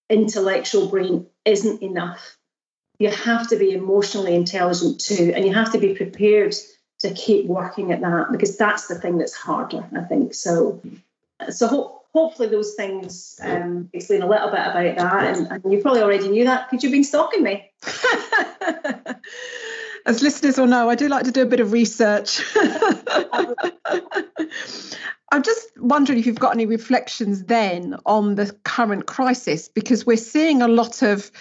[0.10, 2.38] intellectual brain isn't enough.
[2.98, 6.56] You have to be emotionally intelligent too, and you have to be prepared
[7.00, 9.88] to keep working at that because that's the thing that's harder.
[9.96, 10.82] I think so.
[11.50, 15.38] So hopefully those things um, explain a little bit about that.
[15.38, 17.72] And, and you probably already knew that because you've been stalking me.
[20.10, 22.41] As listeners will know, I do like to do a bit of research.
[25.32, 30.17] I'm just wondering if you've got any reflections then on the current crisis, because we're
[30.17, 31.32] seeing a lot of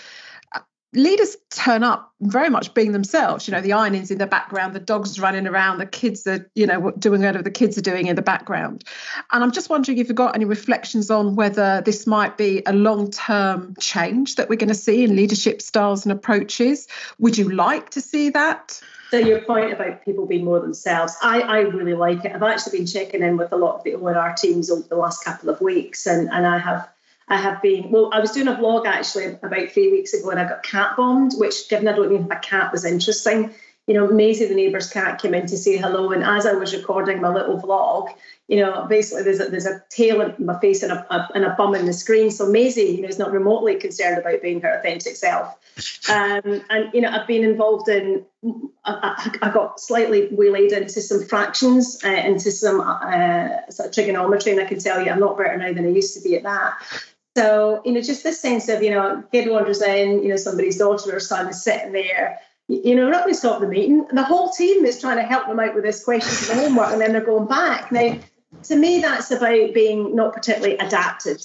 [0.94, 3.46] leaders turn up very much being themselves.
[3.46, 6.66] You know the ironing's in the background the dogs running around the kids are you
[6.66, 8.84] know doing whatever the kids are doing in the background.
[9.32, 12.72] And i'm just wondering if you've got any reflections on whether this might be a
[12.72, 16.88] long-term change that we're going to see in leadership styles and approaches.
[17.18, 18.80] Would you like to see that?
[19.10, 22.32] So your point about people being more themselves, I, I really like it.
[22.32, 25.24] I've actually been checking in with a lot of the ONR teams over the last
[25.24, 26.88] couple of weeks, and, and I have
[27.28, 30.40] I have been, well, I was doing a vlog actually about three weeks ago and
[30.40, 33.54] I got cat bombed, which, given I don't even have a cat, was interesting.
[33.86, 36.12] You know, Maisie, the neighbour's cat, came in to say hello.
[36.12, 38.08] And as I was recording my little vlog,
[38.46, 41.44] you know, basically there's a, there's a tail in my face and a, a, and
[41.44, 42.30] a bum in the screen.
[42.30, 45.56] So Maisie, you know, is not remotely concerned about being her authentic self.
[46.10, 48.24] Um, and, you know, I've been involved in,
[48.84, 54.52] I, I, got slightly waylaid into some fractions, uh, into some uh, sort of trigonometry.
[54.52, 56.44] And I can tell you, I'm not better now than I used to be at
[56.44, 56.78] that.
[57.38, 60.76] So, you know, just this sense of, you know, kid wanders in, you know, somebody's
[60.76, 64.08] daughter or son is sitting there, you know, not going to stop the meeting.
[64.12, 66.90] The whole team is trying to help them out with this question for the homework
[66.90, 67.92] and then they're going back.
[67.92, 68.18] Now,
[68.64, 71.40] to me, that's about being not particularly adapted.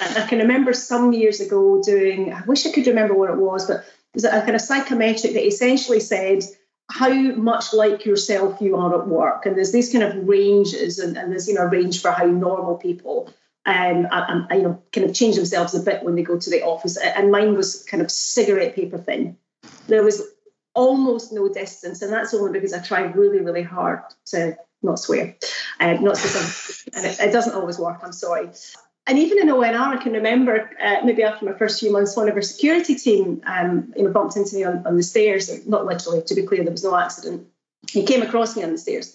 [0.00, 3.68] I can remember some years ago doing, I wish I could remember what it was,
[3.68, 6.42] but there's a kind of psychometric that essentially said,
[6.90, 9.46] how much like yourself you are at work.
[9.46, 12.26] And there's these kind of ranges, and, and there's, you know, a range for how
[12.26, 13.32] normal people
[13.66, 16.50] um, and, and, you know, kind of change themselves a bit when they go to
[16.50, 16.96] the office.
[16.96, 19.36] And mine was kind of cigarette paper thin.
[19.86, 20.22] There was
[20.74, 25.36] almost no distance, and that's only because I tried really, really hard to not swear,
[25.78, 28.00] uh, not something, and it, it, doesn't always work.
[28.02, 28.48] I'm sorry.
[29.06, 32.28] And even in ONR, I can remember uh, maybe after my first few months, one
[32.28, 35.66] of our security team, um, you know, bumped into me on, on the stairs.
[35.66, 37.46] Not literally, to be clear, there was no accident.
[37.90, 39.14] He came across me on the stairs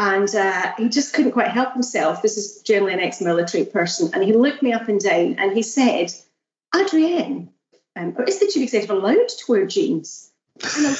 [0.00, 2.22] and uh, he just couldn't quite help himself.
[2.22, 4.10] This is generally an ex military person.
[4.14, 6.10] And he looked me up and down and he said,
[6.74, 7.48] Adriènne,
[7.96, 10.30] um, is the chief executive allowed to wear jeans?
[10.74, 10.96] And I,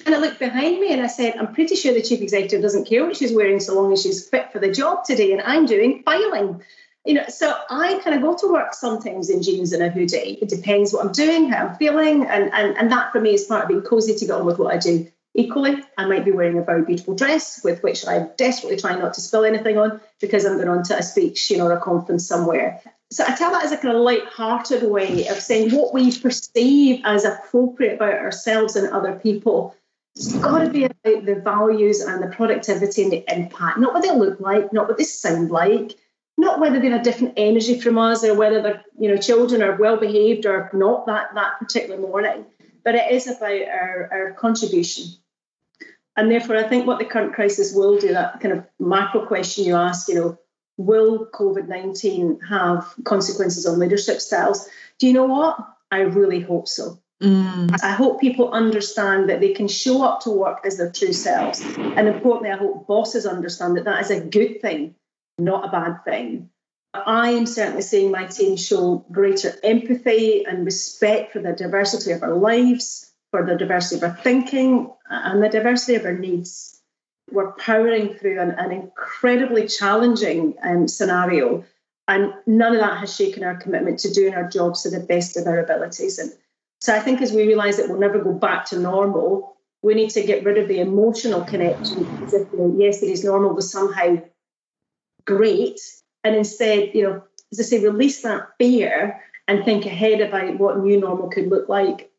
[0.06, 2.86] and I looked behind me and I said, I'm pretty sure the chief executive doesn't
[2.86, 5.32] care what she's wearing so long as she's fit for the job today.
[5.32, 6.62] And I'm doing filing.
[7.04, 10.38] You know, so I kind of go to work sometimes in jeans and a hoodie.
[10.40, 13.44] It depends what I'm doing, how I'm feeling, and, and, and that for me is
[13.44, 15.10] part of being cozy to get on with what I do.
[15.34, 19.14] Equally, I might be wearing a very beautiful dress with which I'm desperately trying not
[19.14, 21.80] to spill anything on because I'm going on to a speech, you know, or a
[21.80, 22.82] conference somewhere.
[23.12, 27.02] So I tell that as a kind of light-hearted way of saying what we perceive
[27.04, 29.74] as appropriate about ourselves and other people.
[30.16, 34.02] It's got to be about the values and the productivity and the impact, not what
[34.02, 35.96] they look like, not what they sound like,
[36.36, 39.62] not whether they have a different energy from us or whether their you know children
[39.62, 42.44] are well behaved or not that that particular morning.
[42.84, 45.04] But it is about our, our contribution
[46.20, 49.64] and therefore, I think what the current crisis will do, that kind of macro question
[49.64, 50.38] you ask, you know,
[50.76, 54.68] will COVID 19 have consequences on leadership styles?
[54.98, 55.58] Do you know what?
[55.90, 56.98] I really hope so.
[57.22, 57.74] Mm.
[57.82, 61.62] I hope people understand that they can show up to work as their true selves.
[61.78, 64.94] And importantly, I hope bosses understand that that is a good thing,
[65.38, 66.50] not a bad thing.
[66.92, 72.22] I am certainly seeing my team show greater empathy and respect for the diversity of
[72.22, 76.80] our lives for the diversity of our thinking and the diversity of our needs.
[77.30, 81.64] We're powering through an, an incredibly challenging um, scenario,
[82.08, 85.36] and none of that has shaken our commitment to doing our jobs to the best
[85.36, 86.18] of our abilities.
[86.18, 86.32] And
[86.80, 90.10] so I think as we realise that we'll never go back to normal, we need
[90.10, 94.20] to get rid of the emotional connection as if, you know, normal was somehow
[95.24, 95.80] great,
[96.24, 100.78] and instead, you know, as I say, release that fear and think ahead about what
[100.78, 102.10] new normal could look like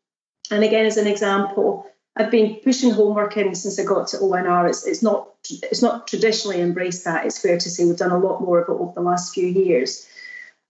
[0.52, 4.68] and again, as an example, I've been pushing homework in since I got to ONR.
[4.68, 7.24] It's, it's not it's not traditionally embraced that.
[7.24, 9.46] It's fair to say we've done a lot more of it over the last few
[9.46, 10.06] years.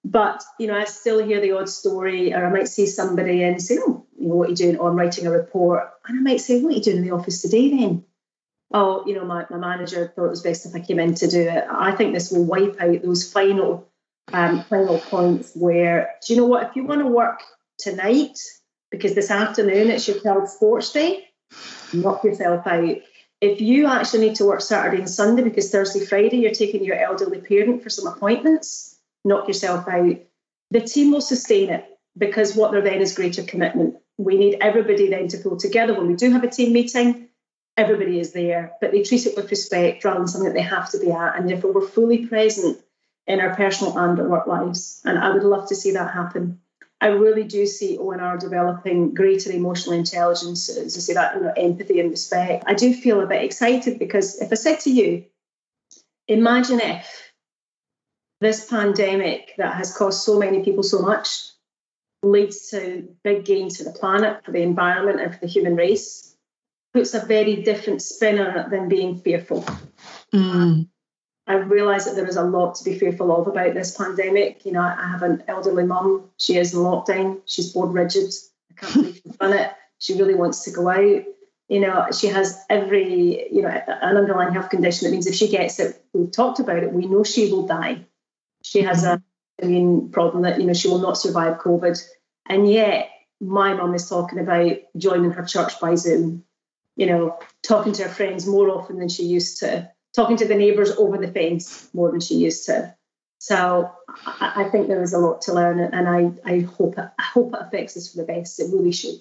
[0.04, 3.60] But you know, I still hear the odd story, or I might see somebody and
[3.60, 6.22] say, "Oh, you know, what are you doing?" Or I'm writing a report, and I
[6.22, 8.04] might say, "What are you doing in the office today, then?"
[8.74, 11.28] Oh, you know, my, my manager thought it was best if I came in to
[11.28, 11.64] do it.
[11.70, 13.88] I think this will wipe out those final
[14.32, 16.68] um, final points where, do you know what?
[16.68, 17.42] If you want to work
[17.78, 18.38] tonight,
[18.90, 21.26] because this afternoon it's your child's sports day.
[21.92, 22.96] Knock yourself out.
[23.40, 26.96] If you actually need to work Saturday and Sunday because Thursday, Friday you're taking your
[26.96, 30.16] elderly parent for some appointments, knock yourself out.
[30.70, 31.84] The team will sustain it
[32.16, 33.96] because what they're then is greater commitment.
[34.16, 35.94] We need everybody then to pull together.
[35.94, 37.28] When we do have a team meeting,
[37.76, 40.90] everybody is there, but they treat it with respect rather than something that they have
[40.90, 41.36] to be at.
[41.36, 42.78] And therefore, we're fully present
[43.26, 45.00] in our personal and our work lives.
[45.04, 46.60] And I would love to see that happen.
[47.00, 51.52] I really do see ONR developing greater emotional intelligence, as I say that, you know,
[51.56, 52.64] empathy and respect.
[52.66, 55.24] I do feel a bit excited because if I said to you,
[56.28, 57.32] imagine if
[58.40, 61.48] this pandemic that has cost so many people so much
[62.22, 66.31] leads to big gains for the planet, for the environment, and for the human race,
[66.92, 69.64] puts a very different spin on it than being fearful.
[70.32, 70.88] Mm.
[71.46, 74.64] I realise that there is a lot to be fearful of about this pandemic.
[74.64, 76.30] You know, I have an elderly mum.
[76.38, 77.40] She is in lockdown.
[77.46, 78.32] She's bored rigid.
[78.70, 79.72] I can't believe she's done it.
[79.98, 81.24] She really wants to go out.
[81.68, 85.48] You know, she has every, you know, an underlying health condition that means if she
[85.48, 88.04] gets it, we've talked about it, we know she will die.
[88.62, 89.22] She has a
[89.58, 92.00] immune problem that, you know, she will not survive COVID.
[92.46, 96.44] And yet, my mum is talking about joining her church by Zoom,
[96.96, 100.54] you know, talking to her friends more often than she used to talking to the
[100.54, 102.94] neighbours over the fence more than she used to.
[103.38, 103.90] So
[104.24, 107.22] I, I think there is a lot to learn, and I, I hope it, I
[107.22, 108.60] hope it affects us for the best.
[108.60, 109.20] It really should.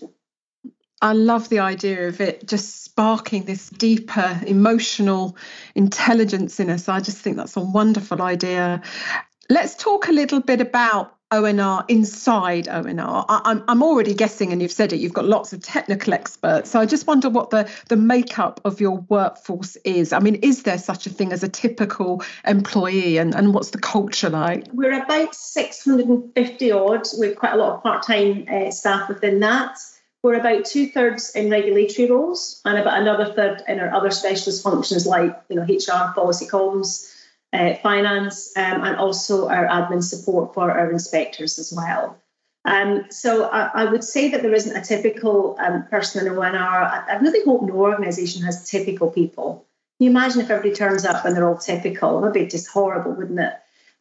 [1.01, 5.35] I love the idea of it just sparking this deeper emotional
[5.73, 6.87] intelligence in us.
[6.87, 8.83] I just think that's a wonderful idea.
[9.49, 13.25] Let's talk a little bit about ONR inside ONR.
[13.29, 16.69] I, I'm, I'm already guessing, and you've said it, you've got lots of technical experts.
[16.69, 20.11] So I just wonder what the, the makeup of your workforce is.
[20.13, 23.79] I mean, is there such a thing as a typical employee, and, and what's the
[23.79, 24.65] culture like?
[24.73, 29.77] We're about 650 odd, with quite a lot of part time uh, staff within that.
[30.23, 34.61] We're about two thirds in regulatory roles and about another third in our other specialist
[34.61, 37.10] functions like you know HR, policy comms,
[37.53, 42.17] uh, finance, um, and also our admin support for our inspectors as well.
[42.63, 46.39] Um, so I, I, would say that there isn't a typical um, person in the
[46.39, 46.55] ONR.
[46.55, 49.65] I, I really hope no organisation has typical people.
[49.97, 52.21] Can you imagine if everybody turns up and they're all typical?
[52.21, 53.53] That'd be just horrible, wouldn't it?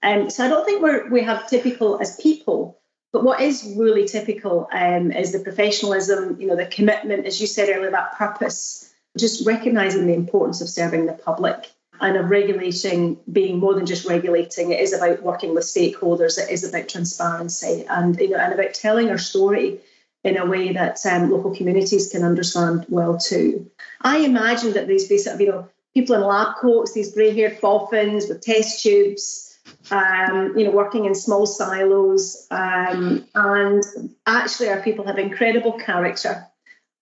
[0.03, 2.78] Um, so I don't think we we have typical as people.
[3.12, 7.46] But what is really typical um, is the professionalism, you know, the commitment, as you
[7.46, 11.70] said earlier, that purpose, just recognising the importance of serving the public
[12.01, 14.72] and of regulating being more than just regulating.
[14.72, 16.38] It is about working with stakeholders.
[16.38, 19.80] It is about transparency and you know and about telling our story
[20.24, 23.70] in a way that um, local communities can understand well too.
[24.01, 28.42] I imagine that these basically, you know, people in lab coats, these grey-haired boffins with
[28.42, 29.59] test tubes,
[29.90, 33.82] um, you know, working in small silos, um, and
[34.26, 36.46] actually our people have incredible character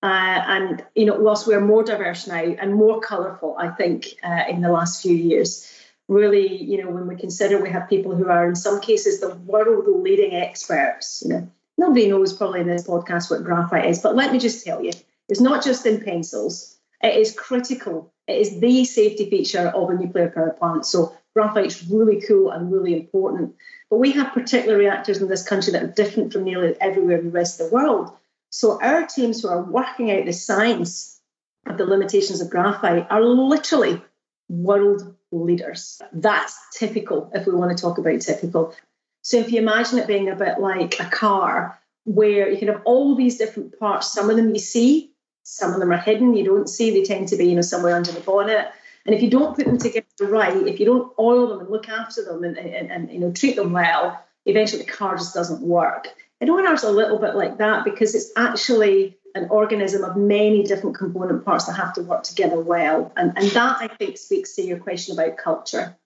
[0.03, 4.44] uh, and you know, whilst we're more diverse now and more colourful, I think uh,
[4.49, 5.72] in the last few years,
[6.07, 9.34] really, you know, when we consider we have people who are in some cases the
[9.34, 11.22] world leading experts.
[11.24, 14.64] You know, nobody knows probably in this podcast what graphite is, but let me just
[14.64, 14.92] tell you,
[15.28, 16.76] it's not just in pencils.
[17.03, 18.12] It is critical.
[18.26, 20.86] It is the safety feature of a nuclear power plant.
[20.86, 23.55] So graphite's really cool and really important.
[23.90, 27.26] But we have particular reactors in this country that are different from nearly everywhere in
[27.26, 28.12] the rest of the world.
[28.51, 31.20] So our teams who are working out the science
[31.66, 34.03] of the limitations of graphite are literally
[34.49, 36.01] world leaders.
[36.12, 38.74] That's typical if we want to talk about typical.
[39.22, 42.82] So if you imagine it being a bit like a car where you can have
[42.84, 46.44] all these different parts, some of them you see, some of them are hidden, you
[46.44, 48.68] don't see, they tend to be, you know, somewhere under the bonnet.
[49.05, 51.88] And if you don't put them together right, if you don't oil them and look
[51.88, 55.62] after them and, and, and you know treat them well, eventually the car just doesn't
[55.62, 56.09] work.
[56.41, 60.97] And ONR's a little bit like that because it's actually an organism of many different
[60.97, 63.12] component parts that have to work together well.
[63.16, 65.97] And, and that, I think, speaks to your question about culture.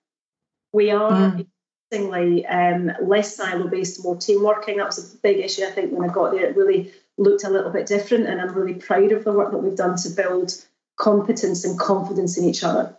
[0.73, 1.47] We are mm.
[1.91, 4.79] increasingly um, less silo based, more team working.
[4.79, 6.47] That was a big issue, I think, when I got there.
[6.47, 8.27] It really looked a little bit different.
[8.27, 10.53] And I'm really proud of the work that we've done to build
[10.97, 12.97] competence and confidence in each other.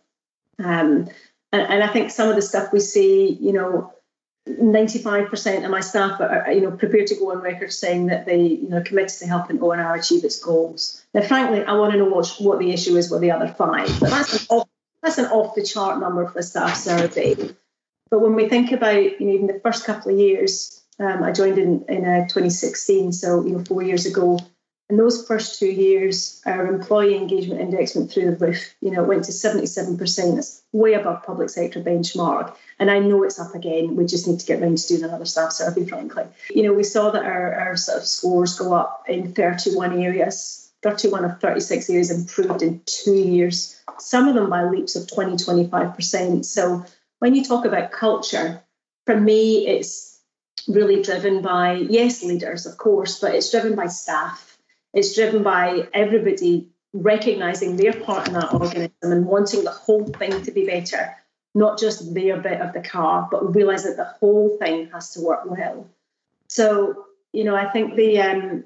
[0.60, 1.10] Um,
[1.52, 3.94] and, and I think some of the stuff we see, you know,
[4.48, 8.42] 95% of my staff are, you know, prepared to go on record saying that they,
[8.42, 11.02] you know, committed to helping ONR achieve its goals.
[11.14, 13.88] Now, frankly, I want to know what, what the issue is with the other five,
[14.00, 14.68] but that's an off,
[15.02, 17.36] that's an off the chart number for a staff survey.
[18.10, 21.32] But when we think about, you know, even the first couple of years, um, I
[21.32, 24.40] joined in in uh, 2016, so you know, four years ago.
[24.90, 28.76] In those first two years, our employee engagement index went through the roof.
[28.82, 30.36] You know, it went to 77%.
[30.36, 32.54] That's way above public sector benchmark.
[32.80, 33.96] And I know it's up again.
[33.96, 36.26] We just need to get round to doing another staff survey, frankly.
[36.54, 40.64] You know, we saw that our, our sort of scores go up in 31 areas.
[40.84, 45.38] 31 of 36 areas improved in two years, some of them by leaps of 20,
[45.38, 46.46] 25%.
[46.46, 46.86] So
[47.20, 48.62] when you talk about culture,
[49.06, 50.20] for me, it's
[50.68, 54.53] really driven by, yes, leaders, of course, but it's driven by staff.
[54.94, 60.44] It's driven by everybody recognizing their part in that organism and wanting the whole thing
[60.44, 61.16] to be better
[61.56, 65.22] not just their bit of the car, but realize that the whole thing has to
[65.22, 65.88] work well.
[66.48, 68.64] So, you know, I think the um,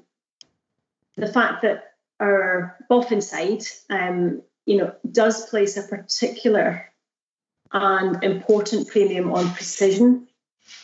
[1.16, 6.90] the fact that our Boffin side, um, you know, does place a particular
[7.72, 10.26] and important premium on precision,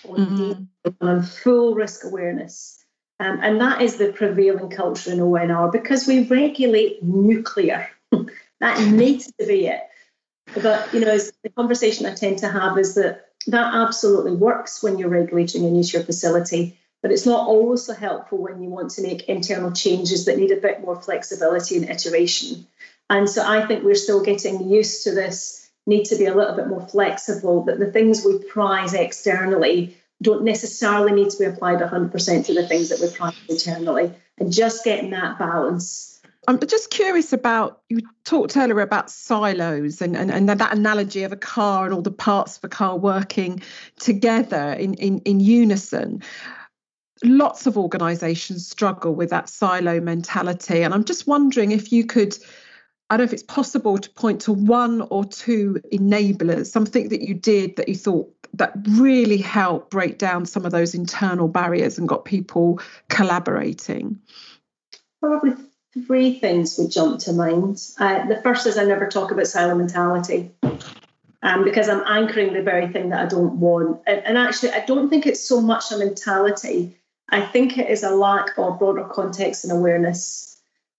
[0.06, 1.06] on, mm-hmm.
[1.06, 2.83] on full risk awareness.
[3.20, 7.88] Um, and that is the prevailing culture in ONR because we regulate nuclear.
[8.60, 9.80] that needs to be it.
[10.60, 14.98] But you know, the conversation I tend to have is that that absolutely works when
[14.98, 19.02] you're regulating a nuclear facility, but it's not always so helpful when you want to
[19.02, 22.66] make internal changes that need a bit more flexibility and iteration.
[23.10, 26.56] And so I think we're still getting used to this need to be a little
[26.56, 31.80] bit more flexible, that the things we prize externally don't necessarily need to be applied
[31.80, 34.12] 100% to the things that we prize internally.
[34.38, 36.14] And just getting that balance
[36.46, 41.32] I'm just curious about you talked earlier about silos and, and, and that analogy of
[41.32, 43.62] a car and all the parts of a car working
[43.98, 46.22] together in, in, in unison.
[47.22, 50.82] Lots of organizations struggle with that silo mentality.
[50.82, 52.36] And I'm just wondering if you could,
[53.14, 57.20] I don't know if it's possible to point to one or two enablers, something that
[57.20, 61.96] you did that you thought that really helped break down some of those internal barriers
[61.96, 64.18] and got people collaborating.
[65.20, 65.52] Probably
[66.08, 67.80] three things would jump to mind.
[68.00, 70.50] Uh, the first is I never talk about silo mentality.
[71.40, 74.00] Um, because I'm anchoring the very thing that I don't want.
[74.08, 76.96] And, and, actually, I don't think it's so much a mentality.
[77.28, 80.53] I think it is a lack of broader context and awareness.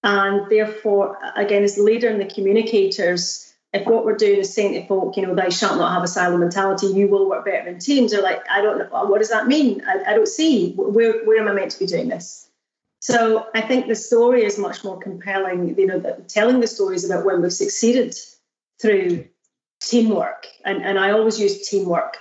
[0.05, 4.73] And therefore, again, as the leader and the communicators, if what we're doing is saying
[4.73, 7.67] to folk, you know, they shalt not have a silo mentality, you will work better
[7.67, 9.81] in teams, they're like, I don't know, uh, what does that mean?
[9.85, 10.73] I, I don't see.
[10.73, 12.47] Where, where am I meant to be doing this?
[12.99, 17.25] So I think the story is much more compelling, you know, telling the stories about
[17.25, 18.15] when we've succeeded
[18.79, 19.25] through
[19.81, 20.47] teamwork.
[20.63, 22.17] And, and I always use teamwork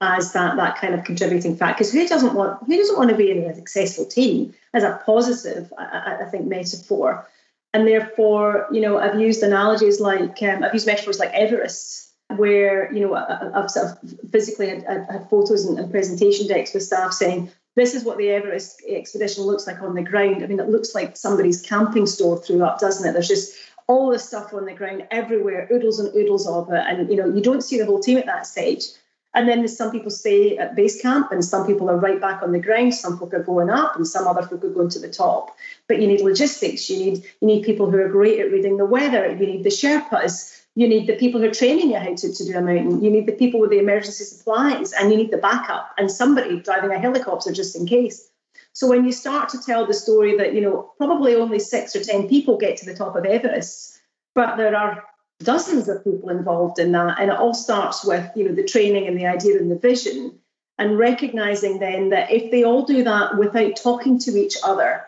[0.00, 1.74] as that, that kind of contributing factor.
[1.74, 5.00] Because who doesn't want who doesn't want to be in a successful team as a
[5.04, 7.26] positive, I, I think, metaphor.
[7.72, 12.92] And therefore, you know, I've used analogies like um, I've used metaphors like Everest, where
[12.92, 17.12] you know I've sort of physically had, had photos and, and presentation decks with staff
[17.12, 20.42] saying this is what the Everest expedition looks like on the ground.
[20.42, 23.12] I mean, it looks like somebody's camping store threw up, doesn't it?
[23.12, 26.82] There's just all this stuff on the ground everywhere, oodles and oodles of it.
[26.86, 28.84] And, you know, you don't see the whole team at that stage.
[29.32, 32.42] And then there's some people stay at base camp, and some people are right back
[32.42, 32.94] on the ground.
[32.94, 35.56] Some folk are going up, and some other folk are going to the top.
[35.86, 36.90] But you need logistics.
[36.90, 39.30] You need you need people who are great at reading the weather.
[39.30, 40.60] You need the Sherpas.
[40.76, 43.02] You need the people who are training you how to, to do a mountain.
[43.02, 46.60] You need the people with the emergency supplies and you need the backup and somebody
[46.60, 48.30] driving a helicopter just in case.
[48.72, 52.04] So when you start to tell the story that, you know, probably only six or
[52.04, 54.00] 10 people get to the top of Everest,
[54.34, 55.04] but there are
[55.42, 57.18] dozens of people involved in that.
[57.20, 60.38] And it all starts with, you know, the training and the idea and the vision
[60.78, 65.04] and recognizing then that if they all do that without talking to each other,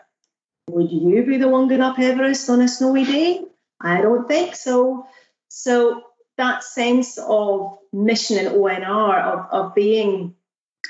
[0.69, 3.41] would you be the one going up Everest on a snowy day?
[3.81, 5.07] I don't think so.
[5.49, 6.03] So
[6.37, 10.35] that sense of mission in ONR, of, of being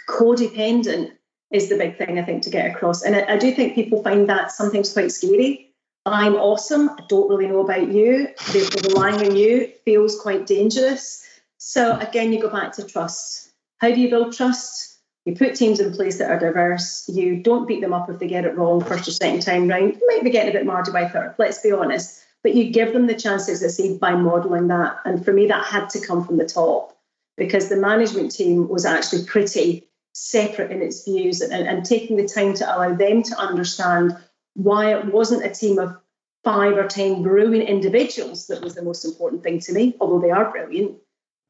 [0.07, 1.11] codependent,
[1.51, 3.03] is the big thing I think to get across.
[3.03, 5.72] And I, I, do think people find that sometimes quite scary.
[6.05, 6.89] I'm awesome.
[6.89, 8.27] I don't really know about you.
[8.51, 11.25] Therefore, relying on you feels quite dangerous.
[11.57, 13.51] So again, you go back to trust.
[13.77, 14.97] How do you build trust?
[15.25, 17.07] You put teams in place that are diverse.
[17.07, 19.95] You don't beat them up if they get it wrong first or second time round.
[19.95, 21.35] You might be getting a bit mardy by third.
[21.37, 24.99] Let's be honest but you give them the chance to succeed by modeling that.
[25.05, 26.95] And for me, that had to come from the top
[27.37, 32.27] because the management team was actually pretty separate in its views and, and taking the
[32.27, 34.17] time to allow them to understand
[34.55, 35.97] why it wasn't a team of
[36.43, 40.31] five or 10 brilliant individuals that was the most important thing to me, although they
[40.31, 40.97] are brilliant.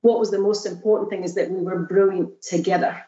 [0.01, 3.03] What was the most important thing is that we were brilliant together.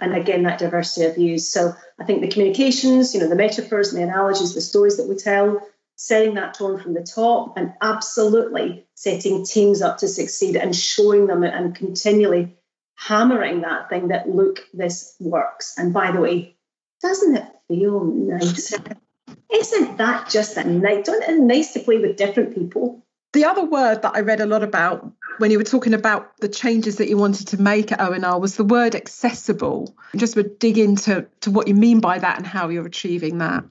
[0.00, 1.48] And again, that diversity of views.
[1.48, 5.08] So I think the communications, you know, the metaphors and the analogies, the stories that
[5.08, 5.60] we tell,
[6.00, 11.26] setting that tone from the top and absolutely setting teams up to succeed and showing
[11.26, 12.56] them and continually
[12.94, 16.56] hammering that thing that look this works and by the way
[17.02, 18.74] doesn't it feel nice
[19.52, 23.64] isn't that just a nice don't it nice to play with different people the other
[23.64, 27.08] word that I read a lot about when you were talking about the changes that
[27.08, 29.94] you wanted to make at ONR was the word accessible.
[30.16, 33.64] Just would dig into to what you mean by that and how you're achieving that.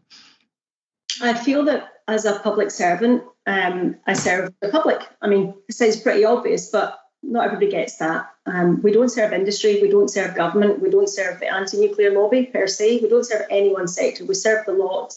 [1.21, 5.01] I feel that as a public servant, um, I serve the public.
[5.21, 8.29] I mean, it sounds pretty obvious, but not everybody gets that.
[8.45, 12.45] Um, we don't serve industry, we don't serve government, we don't serve the anti-nuclear lobby
[12.45, 13.01] per se.
[13.01, 14.25] We don't serve any one sector.
[14.25, 15.13] We serve the lot.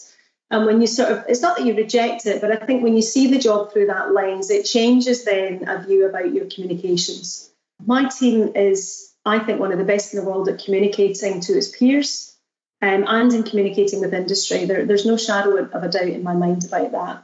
[0.53, 2.95] And when you sort of, it's not that you reject it, but I think when
[2.95, 7.49] you see the job through that lens, it changes then a view about your communications.
[7.83, 11.57] My team is, I think, one of the best in the world at communicating to
[11.57, 12.37] its peers
[12.83, 14.65] um, and in communicating with industry.
[14.65, 17.23] There, there's no shadow of a doubt in my mind about that.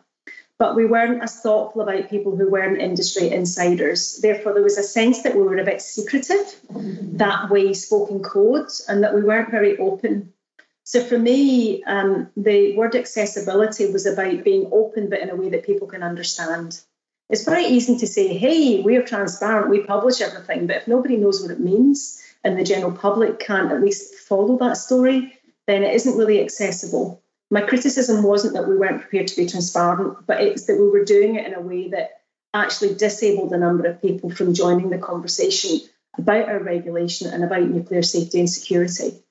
[0.57, 4.17] But we weren't as thoughtful about people who weren't industry insiders.
[4.23, 8.23] Therefore, there was a sense that we were a bit secretive, that we spoke in
[8.23, 10.33] codes, and that we weren't very open.
[10.89, 15.49] So for me, um, the word accessibility was about being open, but in a way
[15.49, 16.81] that people can understand.
[17.29, 21.43] It's very easy to say, hey, we're transparent, we publish everything, but if nobody knows
[21.43, 25.31] what it means and the general public can't at least follow that story,
[25.67, 27.21] then it isn't really accessible.
[27.51, 31.05] My criticism wasn't that we weren't prepared to be transparent, but it's that we were
[31.05, 32.21] doing it in a way that
[32.55, 35.81] actually disabled a number of people from joining the conversation
[36.17, 39.21] about our regulation and about nuclear safety and security.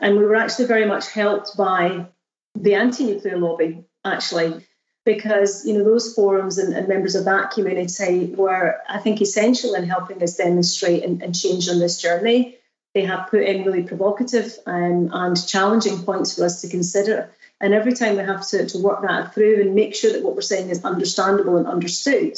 [0.00, 2.06] And we were actually very much helped by
[2.54, 4.66] the anti nuclear lobby, actually
[5.06, 9.74] because you know those forums and, and, members of that community were, I think, essential
[9.74, 12.58] in helping us demonstrate and, and change on this journey.
[12.92, 17.30] They have put in really provocative um, and challenging points for us to consider.
[17.60, 20.34] And every time we have to, to work that through and make sure that what
[20.34, 22.36] we're saying is understandable and understood,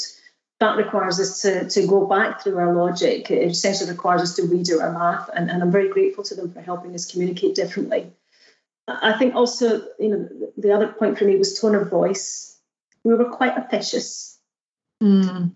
[0.59, 3.31] that requires us to, to go back through our logic.
[3.31, 5.29] It essentially requires us to redo our math.
[5.33, 8.11] And, and I'm very grateful to them for helping us communicate differently.
[8.87, 12.49] I think also, you know, the other point for me was tone of voice
[13.03, 14.37] we were quite officious.
[15.01, 15.51] Mm.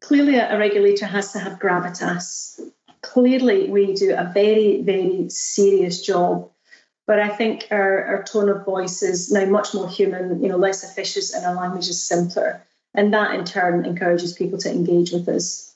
[0.00, 2.60] Clearly, a regulator has to have gravitas.
[3.02, 6.50] Clearly, we do a very, very serious job.
[7.06, 10.56] But I think our, our tone of voice is now much more human, you know,
[10.56, 12.64] less officious, and our language is simpler.
[12.94, 15.74] And that in turn encourages people to engage with us.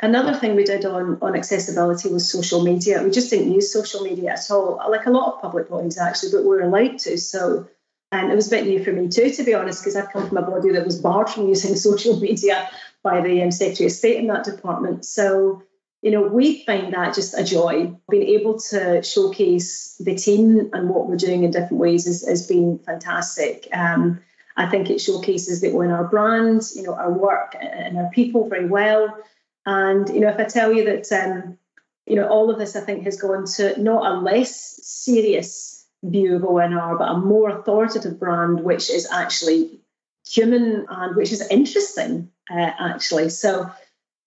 [0.00, 3.02] Another thing we did on, on accessibility was social media.
[3.02, 6.32] We just didn't use social media at all, like a lot of public bodies actually,
[6.32, 7.16] but we are allowed to.
[7.16, 7.68] So
[8.12, 10.28] and it was a bit new for me too, to be honest, because I've come
[10.28, 12.70] from a body that was barred from using social media
[13.02, 15.04] by the um, Secretary of State in that department.
[15.04, 15.62] So,
[16.02, 17.92] you know, we find that just a joy.
[18.10, 22.78] Being able to showcase the team and what we're doing in different ways has been
[22.80, 23.66] fantastic.
[23.72, 24.20] Um,
[24.56, 28.48] I think it showcases that we our brand, you know, our work and our people
[28.48, 29.16] very well.
[29.64, 31.58] And, you know, if I tell you that, um,
[32.06, 36.36] you know, all of this, I think, has gone to not a less serious view
[36.36, 39.80] of ONR, but a more authoritative brand, which is actually
[40.28, 43.28] human and which is interesting, uh, actually.
[43.28, 43.70] So,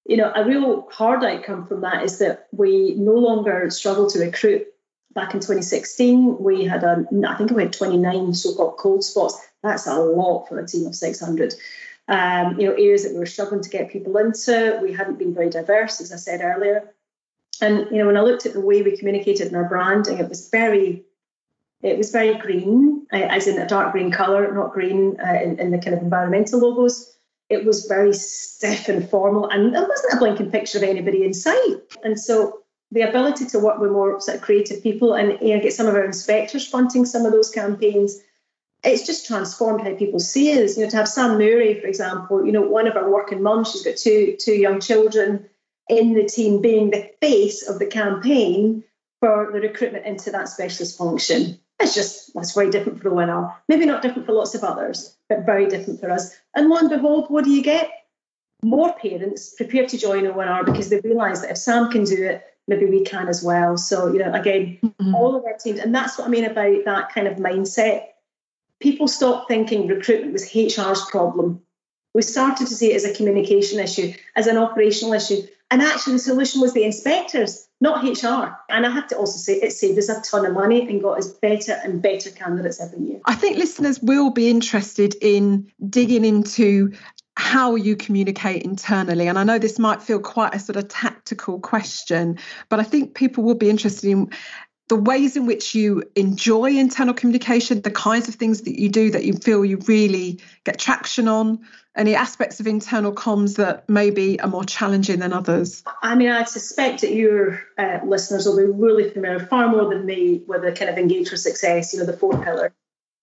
[0.05, 4.19] you know, a real hard outcome from that is that we no longer struggle to
[4.19, 4.67] recruit.
[5.13, 9.38] Back in 2016, we had a, I think we had 29 so-called cold spots.
[9.66, 11.55] That's a lot for a team of 600.
[12.07, 14.80] Um, you know, areas that we were struggling to get people into.
[14.82, 16.93] We hadn't been very diverse, as I said earlier.
[17.61, 20.30] And you know, when I looked at the way we communicated in our branding, it
[20.30, 21.03] was very
[21.82, 25.72] it was very green, as in a dark green colour, not green uh, in, in,
[25.72, 27.16] the kind of environmental logos.
[27.49, 31.34] It was very stiff and formal, and there wasn't a blinking picture of anybody in
[31.34, 31.76] sight.
[32.03, 32.61] And so
[32.91, 35.86] the ability to work with more sort of creative people and you know, get some
[35.86, 38.20] of our inspectors fronting some of those campaigns,
[38.86, 40.77] it's just transformed how people see us.
[40.77, 43.71] You know, to have Sam Murray, for example, you know, one of our working mums,
[43.71, 45.49] she's got two two young children
[45.89, 48.83] in the team, being the face of the campaign
[49.19, 51.59] for the recruitment into that specialist function.
[51.79, 53.53] It's just that's very different for ONR.
[53.67, 56.36] Maybe not different for lots of others, but very different for us.
[56.55, 57.91] And lo and behold, what do you get?
[58.63, 62.43] More parents prepared to join ONR because they realise that if Sam can do it,
[62.67, 63.77] maybe we can as well.
[63.77, 65.13] So, you know, again, mm-hmm.
[65.13, 68.05] all of our teams, and that's what I mean about that kind of mindset.
[68.86, 71.63] People stopped thinking recruitment was HR's problem.
[72.13, 75.41] We started to see it as a communication issue, as an operational issue.
[75.71, 78.55] And actually, the solution was the inspectors, not HR.
[78.69, 81.17] And I have to also say, it saved us a ton of money and got
[81.17, 83.21] us better and better candidates every year.
[83.25, 86.93] I think listeners will be interested in digging into
[87.38, 89.27] how you communicate internally.
[89.27, 92.38] And I know this might feel quite a sort of tactical question,
[92.69, 94.29] but I think people will be interested in
[94.88, 99.11] the ways in which you enjoy internal communication, the kinds of things that you do
[99.11, 101.59] that you feel you really get traction on,
[101.95, 105.83] any aspects of internal comms that maybe are more challenging than others?
[106.03, 110.05] I mean, I suspect that your uh, listeners will be really familiar, far more than
[110.05, 112.71] me, with the kind of engage for success, you know, the four pillars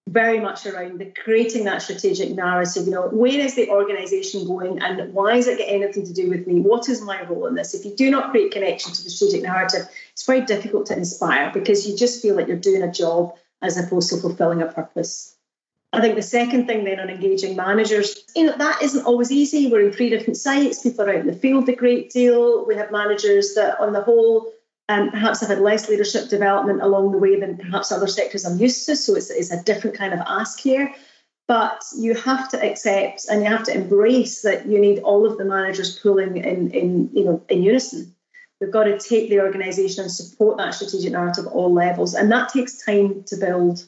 [0.09, 2.84] very much around the creating that strategic narrative.
[2.86, 6.28] You know, where is the organization going and why does it get anything to do
[6.28, 6.61] with me?
[6.61, 7.74] What is my role in this?
[7.74, 11.50] If you do not create connection to the strategic narrative, it's very difficult to inspire
[11.53, 15.36] because you just feel like you're doing a job as opposed to fulfilling a purpose.
[15.94, 19.70] I think the second thing then on engaging managers, you know, that isn't always easy.
[19.70, 22.66] We're in three different sites, people are out in the field a great deal.
[22.66, 24.53] We have managers that on the whole
[24.89, 28.59] um, perhaps have had less leadership development along the way than perhaps other sectors I'm
[28.59, 28.97] used to.
[28.97, 30.95] So it's, it's a different kind of ask here.
[31.49, 35.39] But you have to accept and you have to embrace that you need all of
[35.39, 38.14] the managers pulling in, in you know, in unison.
[38.61, 42.30] We've got to take the organisation and support that strategic narrative at all levels, and
[42.30, 43.85] that takes time to build.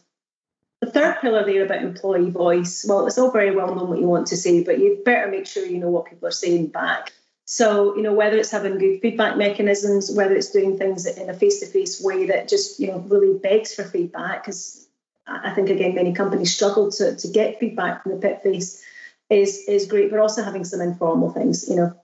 [0.81, 4.09] The third pillar there about employee voice, well, it's all very well known what you
[4.09, 7.13] want to say, but you better make sure you know what people are saying back.
[7.47, 11.35] So, you know, whether it's having good feedback mechanisms, whether it's doing things in a
[11.35, 14.87] face-to-face way that just, you know, really begs for feedback, because
[15.27, 18.83] I think again many companies struggle to, to get feedback from the pit face
[19.31, 21.95] is is great, but also having some informal things, you know.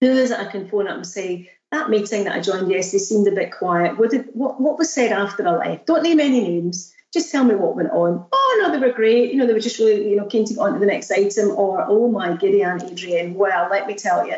[0.00, 3.02] Who is it I can phone up and say, that meeting that I joined yesterday
[3.02, 3.98] seemed a bit quiet.
[3.98, 5.86] What did what, what was said after I left?
[5.86, 6.94] Don't name any names.
[7.12, 8.26] Just tell me what went on.
[8.32, 9.32] Oh no, they were great.
[9.32, 11.10] You know, they were just really, you know, keen to go on to the next
[11.10, 11.50] item.
[11.50, 14.36] Or oh my giddy Aunt Adriènne, well, let me tell you.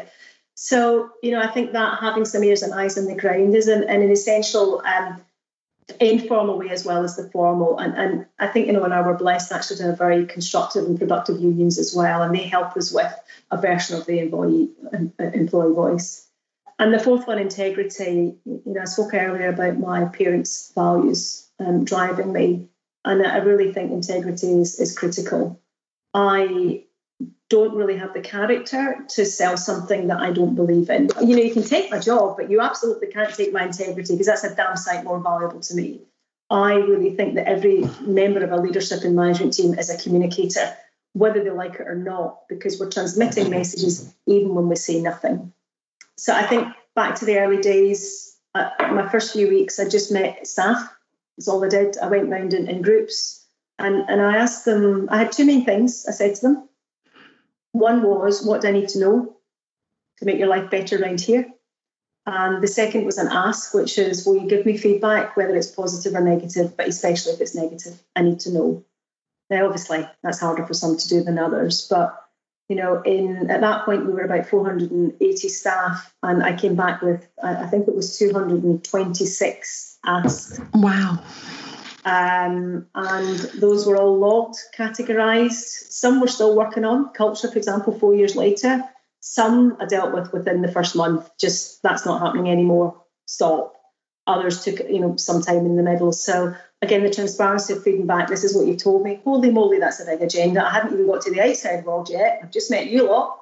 [0.54, 3.68] So, you know, I think that having some ears and eyes on the ground is
[3.68, 5.20] an, an essential um,
[5.98, 7.78] informal way as well as the formal.
[7.78, 10.98] And, and I think, you know, and were blessed actually to have very constructive and
[10.98, 12.22] productive unions as well.
[12.22, 13.12] And they help us with
[13.50, 14.70] a version of the employee,
[15.18, 16.26] employee voice.
[16.78, 18.34] And the fourth one, integrity.
[18.44, 22.68] You know, I spoke earlier about my parents' values um, driving me.
[23.04, 25.60] And I really think integrity is, is critical.
[26.12, 26.84] I
[27.50, 31.10] don't really have the character to sell something that I don't believe in.
[31.20, 34.28] You know, you can take my job, but you absolutely can't take my integrity because
[34.28, 36.00] that's a damn sight more valuable to me.
[36.48, 40.76] I really think that every member of a leadership and management team is a communicator,
[41.12, 45.52] whether they like it or not, because we're transmitting messages even when we say nothing.
[46.16, 50.12] So I think back to the early days, uh, my first few weeks, I just
[50.12, 50.88] met staff.
[51.36, 51.98] That's all I did.
[51.98, 53.44] I went round in, in groups
[53.80, 56.68] and, and I asked them, I had two main things I said to them.
[57.72, 59.36] One was, what do I need to know
[60.18, 61.48] to make your life better around here?
[62.26, 65.70] And the second was an ask, which is, will you give me feedback, whether it's
[65.70, 68.84] positive or negative, but especially if it's negative, I need to know.
[69.48, 72.16] Now, obviously, that's harder for some to do than others, but
[72.68, 77.02] you know, in at that point we were about 480 staff, and I came back
[77.02, 80.60] with I think it was 226 asks.
[80.72, 81.18] Wow.
[82.04, 85.90] Um, and those were all logged, categorized.
[85.90, 87.12] Some we're still working on.
[87.12, 88.84] Culture, for example, four years later.
[89.20, 91.30] Some I dealt with within the first month.
[91.38, 93.02] Just that's not happening anymore.
[93.26, 93.74] Stop.
[94.26, 96.12] Others took you know some time in the middle.
[96.12, 98.28] So again, the transparency of feeding back.
[98.28, 99.20] This is what you've told me.
[99.24, 100.64] Holy moly, that's a big agenda.
[100.64, 102.40] I haven't even got to the outside world yet.
[102.42, 103.40] I've just met you lot.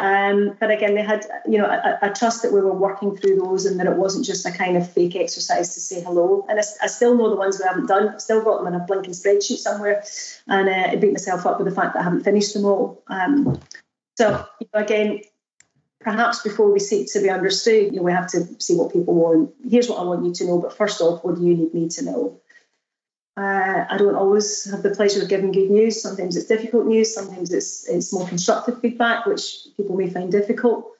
[0.00, 3.66] Um, but again, they had, you know, a, trust that we were working through those
[3.66, 6.46] and that it wasn't just a kind of fake exercise to say hello.
[6.48, 8.08] And I, I still know the ones we haven't done.
[8.08, 10.02] I've still got them in a blinking spreadsheet somewhere.
[10.46, 13.02] And uh, I beat myself up with the fact that I haven't finished them all.
[13.08, 13.60] Um,
[14.16, 15.20] so, you know, again,
[16.00, 19.14] perhaps before we seek to be understood, you know, we have to see what people
[19.14, 19.52] want.
[19.68, 21.88] Here's what I want you to know, but first off, what do you need me
[21.90, 22.40] to know?
[23.40, 26.02] Uh, I don't always have the pleasure of giving good news.
[26.02, 27.14] Sometimes it's difficult news.
[27.14, 30.90] Sometimes it's it's more constructive feedback, which people may find difficult.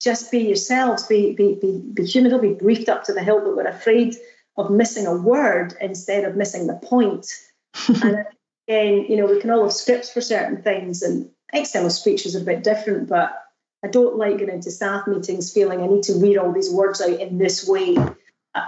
[0.00, 1.06] Just be yourselves.
[1.06, 2.30] Be be be, be human.
[2.30, 4.16] Don't be briefed up to the hilt, that we're afraid
[4.56, 7.26] of missing a word instead of missing the point.
[7.88, 8.24] and
[8.68, 12.40] again, you know, we can all have scripts for certain things, and external speeches are
[12.40, 13.10] a bit different.
[13.10, 13.38] But
[13.84, 17.02] I don't like going into staff meetings feeling I need to read all these words
[17.02, 17.98] out in this way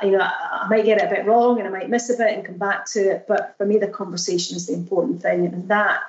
[0.02, 2.34] you know, I, might get it a bit wrong and I might miss a bit
[2.34, 3.26] and come back to it.
[3.28, 6.00] But for me, the conversation is the important thing, and that,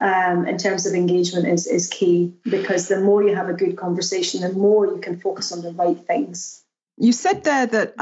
[0.00, 3.76] um, in terms of engagement, is is key because the more you have a good
[3.76, 6.61] conversation, the more you can focus on the right things.
[7.02, 7.94] You said there that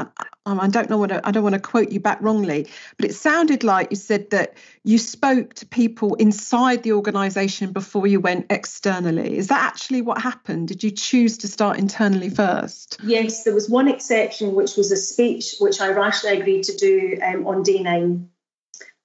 [0.45, 3.15] um, I don't know what I don't want to quote you back wrongly, but it
[3.15, 8.47] sounded like you said that you spoke to people inside the organisation before you went
[8.51, 9.37] externally.
[9.37, 10.67] Is that actually what happened?
[10.67, 12.97] Did you choose to start internally first?
[13.03, 17.17] Yes, there was one exception, which was a speech which I rashly agreed to do
[17.23, 18.29] um, on day nine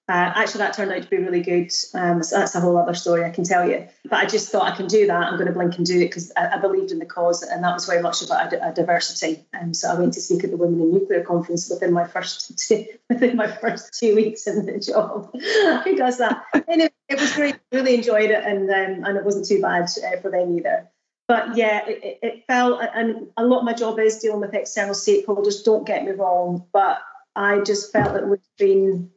[0.09, 1.73] uh, actually, that turned out to be really good.
[1.93, 3.89] Um, so that's a whole other story I can tell you.
[4.05, 5.25] But I just thought I can do that.
[5.25, 7.65] I'm going to blink and do it because I, I, believed in the cause, and
[7.65, 9.45] that was very much about a, a diversity.
[9.61, 12.57] Um, so I went to speak at the Women in Nuclear conference within my first
[12.69, 15.29] two, within my first two weeks in the job.
[15.85, 16.41] Who does that?
[16.69, 17.57] Anyway, it was great.
[17.73, 20.89] Really enjoyed it, and um, and it wasn't too bad uh, for them either.
[21.27, 24.95] But yeah, it, it felt, and a lot of my job is dealing with external
[24.95, 25.65] stakeholders.
[25.65, 27.01] Don't get me wrong, but
[27.35, 29.11] I just felt that it would have been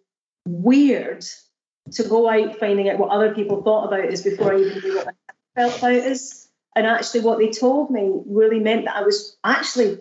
[0.46, 1.26] weird
[1.92, 4.98] to go out finding out what other people thought about us before I even knew
[4.98, 6.48] what I felt about us.
[6.76, 10.00] And actually, what they told me really meant that I was actually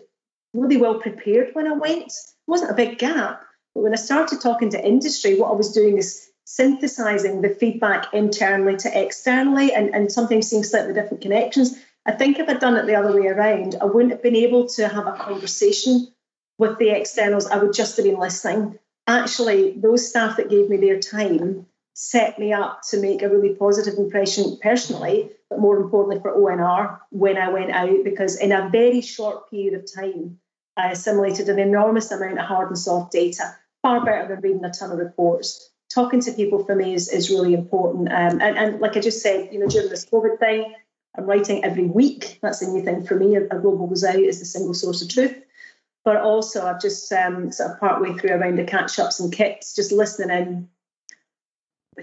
[0.53, 2.07] really well prepared when I went.
[2.07, 2.13] It
[2.47, 3.43] wasn't a big gap.
[3.73, 8.13] But when I started talking to industry, what I was doing is synthesizing the feedback
[8.13, 11.77] internally to externally and, and sometimes seeing slightly different connections.
[12.05, 14.67] I think if I'd done it the other way around, I wouldn't have been able
[14.69, 16.07] to have a conversation
[16.57, 17.47] with the externals.
[17.47, 18.79] I would just have been listening
[19.09, 23.55] actually, those staff that gave me their time set me up to make a really
[23.55, 28.69] positive impression personally, but more importantly for ONR when I went out, because in a
[28.69, 30.39] very short period of time,
[30.77, 34.71] I assimilated an enormous amount of hard and soft data, far better than reading a
[34.71, 35.69] ton of reports.
[35.93, 38.09] Talking to people for me is, is really important.
[38.09, 40.73] Um, and, and like I just said, you know, during this COVID thing,
[41.17, 42.39] I'm writing every week.
[42.41, 43.35] That's a new thing for me.
[43.35, 45.35] A global goes out is the single source of truth.
[46.09, 49.75] But also, I've just um, sort of partway through around the catch ups and kits,
[49.75, 50.69] just listening in.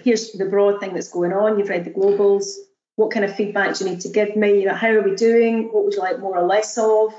[0.01, 1.59] Here's the broad thing that's going on.
[1.59, 2.55] You've read the globals.
[2.95, 4.61] What kind of feedback do you need to give me?
[4.61, 5.73] You know, how are we doing?
[5.73, 7.15] What would you like more or less of?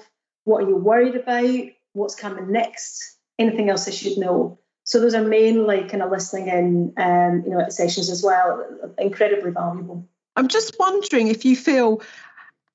[0.45, 1.65] What are you worried about?
[1.91, 3.17] What's coming next?
[3.37, 4.57] Anything else I should know?
[4.85, 8.65] So those are mainly kind of listening in, um, you know, at sessions as well.
[8.97, 10.07] Incredibly valuable.
[10.37, 12.01] I'm just wondering if you feel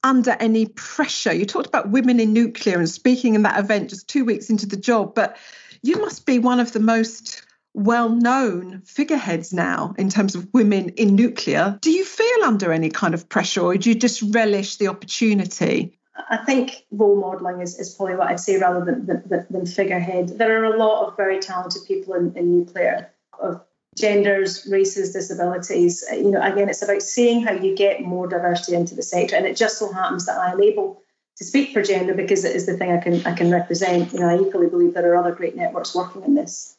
[0.05, 1.33] under any pressure.
[1.33, 4.67] You talked about women in nuclear and speaking in that event just two weeks into
[4.67, 5.37] the job, but
[5.83, 7.45] you must be one of the most
[7.75, 11.79] well known figureheads now in terms of women in nuclear.
[11.81, 15.99] Do you feel under any kind of pressure or do you just relish the opportunity?
[16.29, 20.29] I think role modelling is, is probably what I'd say rather than, than, than figurehead.
[20.39, 23.63] There are a lot of very talented people in, in nuclear of
[23.97, 26.05] genders, races, disabilities.
[26.11, 29.37] Uh, you know, again, it's about seeing how you get more diversity into the sector.
[29.37, 31.03] And it just so happens that I am able
[31.37, 34.13] to speak for gender because it is the thing I can I can represent.
[34.13, 36.77] You know, I equally believe there are other great networks working in this.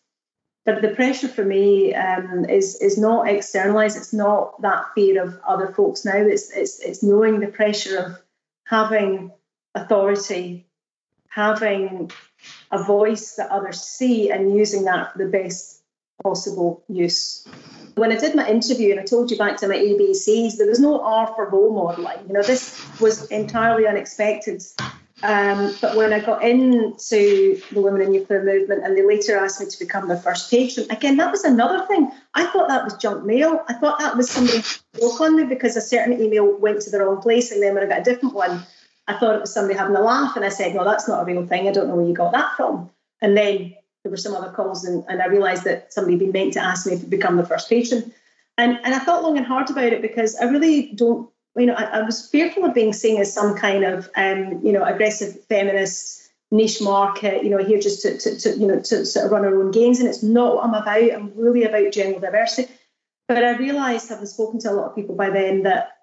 [0.65, 3.97] But the pressure for me um, is is not externalized.
[3.97, 6.15] It's not that fear of other folks now.
[6.15, 8.21] It's it's it's knowing the pressure of
[8.65, 9.31] having
[9.75, 10.65] authority,
[11.27, 12.11] having
[12.71, 15.82] a voice that others see, and using that for the best
[16.21, 17.47] possible use.
[17.95, 20.79] When I did my interview and I told you back to my ABCs, there was
[20.79, 22.27] no R for role modelling.
[22.27, 24.63] You know, this was entirely unexpected.
[25.21, 29.61] Um, but when I got into the Women in Nuclear movement and they later asked
[29.61, 32.11] me to become their first patron, again, that was another thing.
[32.33, 33.63] I thought that was junk mail.
[33.69, 36.99] I thought that was somebody spoke on me because a certain email went to the
[36.99, 38.63] wrong place and then when I got a different one,
[39.07, 41.25] I thought it was somebody having a laugh and I said, no, that's not a
[41.25, 41.69] real thing.
[41.69, 42.89] I don't know where you got that from.
[43.21, 46.31] And then there were some other calls, and, and I realised that somebody had been
[46.31, 48.11] meant to ask me to become the first patron.
[48.57, 51.73] And, and I thought long and hard about it because I really don't, you know,
[51.73, 55.43] I, I was fearful of being seen as some kind of, um, you know, aggressive
[55.45, 59.31] feminist niche market, you know, here just to, to, to, you know, to sort of
[59.31, 59.99] run our own games.
[59.99, 61.11] And it's not what I'm about.
[61.11, 62.71] I'm really about general diversity.
[63.27, 65.97] But I realised, having spoken to a lot of people by then, that,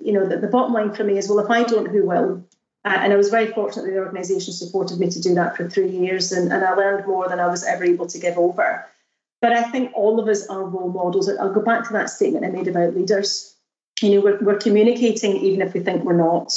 [0.00, 2.44] you know, that the bottom line for me is, well, if I don't, who will?
[2.88, 5.68] Uh, and I was very fortunate that the organisation supported me to do that for
[5.68, 8.86] three years, and, and I learned more than I was ever able to give over.
[9.42, 11.28] But I think all of us are role models.
[11.28, 13.54] I'll go back to that statement I made about leaders.
[14.00, 16.50] You know, we're, we're communicating even if we think we're not.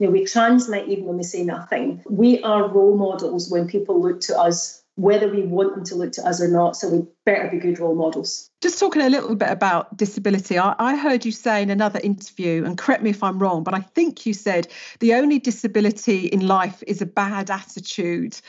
[0.00, 2.02] You know, we transmit even when we say nothing.
[2.10, 6.12] We are role models when people look to us whether we want them to look
[6.12, 6.74] to us or not.
[6.74, 8.50] So we better be good role models.
[8.62, 12.64] Just talking a little bit about disability, I, I, heard you say in another interview,
[12.64, 14.68] and correct me if I'm wrong, but I think you said
[15.00, 18.40] the only disability in life is a bad attitude.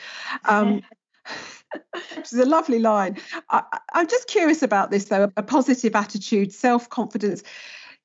[0.46, 0.82] Um,
[2.16, 3.18] which is a lovely line.
[3.50, 7.42] I, I'm just curious about this, though a positive attitude, self confidence.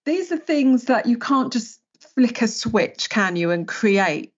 [0.06, 1.80] These are things that you can't just
[2.16, 4.33] flick a switch, can you, and create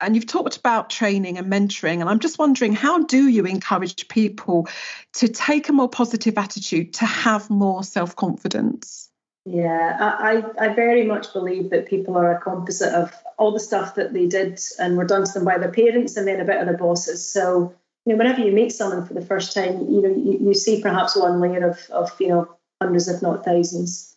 [0.00, 4.08] and you've talked about training and mentoring and i'm just wondering how do you encourage
[4.08, 4.68] people
[5.12, 9.08] to take a more positive attitude to have more self-confidence?
[9.46, 13.94] Yeah I, I very much believe that people are a composite of all the stuff
[13.94, 16.60] that they did and were done to them by their parents and then a bit
[16.60, 17.26] of their bosses.
[17.32, 17.74] So
[18.04, 20.82] you know whenever you meet someone for the first time you know you, you see
[20.82, 22.48] perhaps one layer of, of you know
[22.80, 24.09] hundreds if not thousands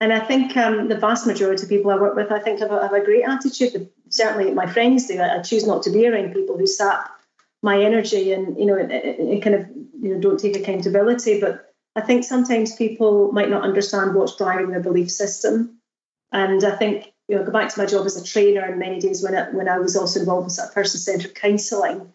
[0.00, 2.70] and I think um, the vast majority of people I work with, I think, have
[2.70, 3.90] a, have a great attitude.
[4.10, 5.20] Certainly, my friends do.
[5.20, 7.10] I, choose not to be around people who sap
[7.62, 9.66] my energy and you know, it, it, kind of
[10.00, 11.40] you know don't take accountability.
[11.40, 15.80] But I think sometimes people might not understand what's driving their belief system.
[16.30, 19.00] And I think you know, go back to my job as a trainer and many
[19.00, 22.12] days when I, when I was also involved in sort of person-centered counselling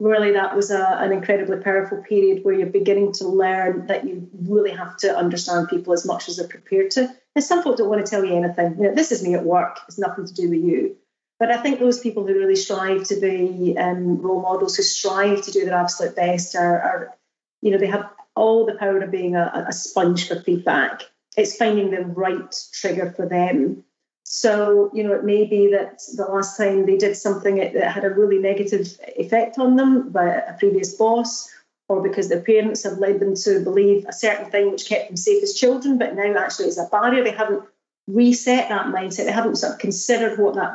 [0.00, 4.28] really that was a, an incredibly powerful period where you're beginning to learn that you
[4.42, 7.14] really have to understand people as much as they're prepared to.
[7.34, 8.76] And some folk don't want to tell you anything.
[8.76, 9.78] You know, this is me at work.
[9.88, 10.96] It's nothing to do with you.
[11.38, 15.42] But I think those people who really strive to be um, role models, who strive
[15.42, 17.14] to do their absolute best, are, are,
[17.60, 21.02] you know, they have all the power of being a, a sponge for feedback.
[21.36, 23.84] It's finding the right trigger for them
[24.24, 28.04] so, you know, it may be that the last time they did something that had
[28.04, 31.50] a really negative effect on them by a previous boss,
[31.88, 35.16] or because their parents have led them to believe a certain thing which kept them
[35.18, 37.22] safe as children, but now actually it's a barrier.
[37.22, 37.64] They haven't
[38.06, 39.26] reset that mindset.
[39.26, 40.72] They haven't sort of considered what that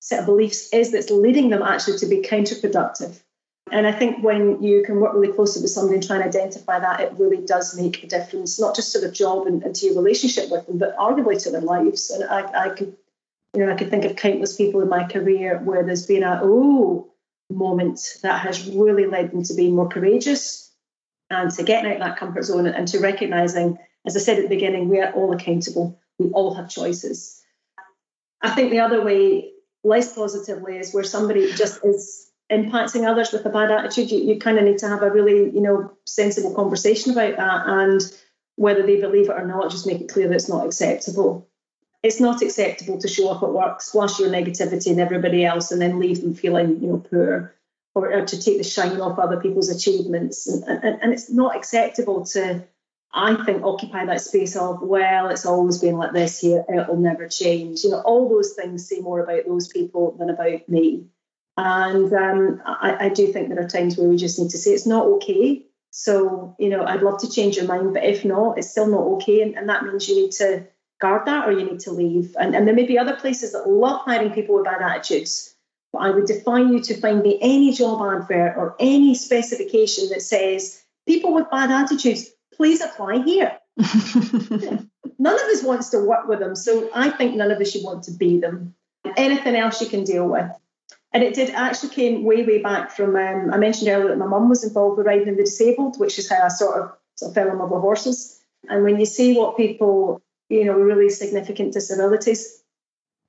[0.00, 3.18] set of beliefs is that's leading them actually to be counterproductive.
[3.72, 6.80] And I think when you can work really closely with somebody and try and identify
[6.80, 9.86] that, it really does make a difference, not just to their job and, and to
[9.86, 12.10] your relationship with them, but arguably to their lives.
[12.10, 12.96] And I, I could,
[13.54, 16.40] you know, I could think of countless people in my career where there's been a
[16.42, 17.12] oh
[17.48, 20.72] moment that has really led them to be more courageous
[21.30, 24.42] and to getting out of that comfort zone and to recognizing, as I said at
[24.42, 26.00] the beginning, we are all accountable.
[26.18, 27.40] We all have choices.
[28.42, 29.50] I think the other way,
[29.84, 34.38] less positively, is where somebody just is impacting others with a bad attitude, you, you
[34.38, 37.62] kind of need to have a really, you know, sensible conversation about that.
[37.66, 38.00] And
[38.56, 41.48] whether they believe it or not, just make it clear that it's not acceptable.
[42.02, 45.80] It's not acceptable to show up at work, splash your negativity in everybody else, and
[45.80, 47.54] then leave them feeling, you know, poor,
[47.94, 50.46] or, or to take the shine off other people's achievements.
[50.46, 52.64] And, and, and it's not acceptable to,
[53.12, 57.28] I think, occupy that space of, well, it's always been like this here, it'll never
[57.28, 57.84] change.
[57.84, 61.04] You know, all those things say more about those people than about me.
[61.62, 64.70] And um, I, I, do think there are times where we just need to say
[64.70, 65.66] it's not okay.
[65.90, 69.02] So, you know, I'd love to change your mind, but if not, it's still not
[69.02, 69.42] okay.
[69.42, 70.66] And, and that means you need to
[71.02, 72.34] guard that or you need to leave.
[72.40, 75.54] And, and there may be other places that love hiring people with bad attitudes.
[75.92, 80.22] But I would defy you to find me any job advert or any specification that
[80.22, 83.58] says people with bad attitudes, please apply here.
[83.76, 86.56] none of us wants to work with them.
[86.56, 88.74] So I think none of us should want to be them.
[89.18, 90.50] Anything else you can deal with.
[91.12, 94.26] And it did actually came way, way back from, um, I mentioned earlier that my
[94.26, 97.34] mum was involved with riding the disabled, which is how I sort of, sort of
[97.34, 98.40] fell in love with horses.
[98.68, 102.62] And when you see what people, you know, really significant disabilities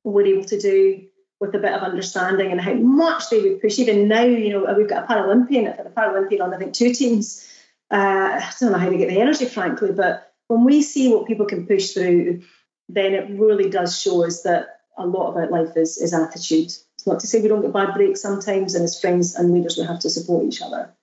[0.03, 1.07] were able to do
[1.39, 4.73] with a bit of understanding and how much they would push, even now, you know,
[4.77, 7.47] we've got a Paralympian, a Paralympian on, I think, two teams.
[7.89, 11.25] Uh, I don't know how they get the energy, frankly, but when we see what
[11.25, 12.43] people can push through,
[12.89, 16.71] then it really does show us that a lot about life is, is attitude.
[17.01, 19.75] It's not to say we don't get bad breaks sometimes, and as friends and leaders,
[19.75, 20.93] we have to support each other.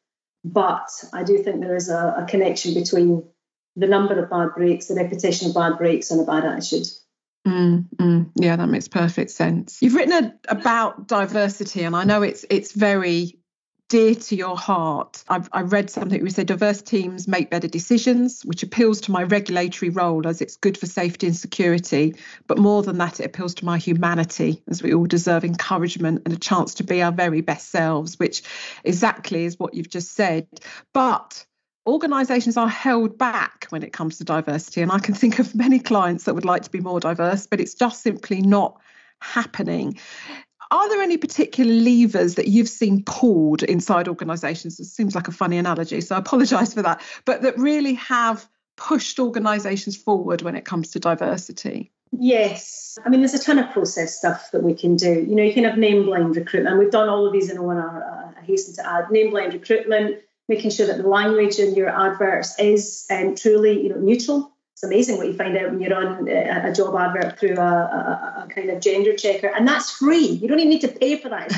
[0.44, 3.24] But I do think there is a, a connection between
[3.74, 6.86] the number of bad breaks, the repetition of bad breaks, and a bad attitude.
[7.49, 9.78] Mm, mm, yeah, that makes perfect sense.
[9.82, 13.38] You've written a, about diversity, and I know it's it's very
[13.89, 15.24] dear to your heart.
[15.28, 19.22] I've, I read something we said diverse teams make better decisions, which appeals to my
[19.22, 22.14] regulatory role as it's good for safety and security.
[22.47, 26.34] But more than that, it appeals to my humanity as we all deserve encouragement and
[26.34, 28.43] a chance to be our very best selves, which
[28.84, 30.47] exactly is what you've just said.
[30.93, 31.47] But
[31.86, 34.82] organisations are held back when it comes to diversity.
[34.82, 37.61] And I can think of many clients that would like to be more diverse, but
[37.61, 38.78] it's just simply not
[39.20, 39.99] happening.
[40.71, 44.79] Are there any particular levers that you've seen pulled inside organisations?
[44.79, 48.47] It seems like a funny analogy, so I apologise for that, but that really have
[48.79, 51.93] pushed organisations forward when it comes to diversity?
[52.12, 52.99] Yes.
[53.05, 55.12] I mean, there's a ton of process stuff that we can do.
[55.12, 56.79] You know, you can have name blind recruitment.
[56.79, 59.11] We've done all of these in ONR, uh, I hasten to add.
[59.11, 63.91] Name blind recruitment, making sure that the language in your adverts is um, truly you
[63.91, 67.37] know, neutral it's amazing what you find out when you're on a, a job advert
[67.37, 70.24] through a, a, a, kind of gender checker, and that's free.
[70.24, 71.49] You don't even need to pay for that.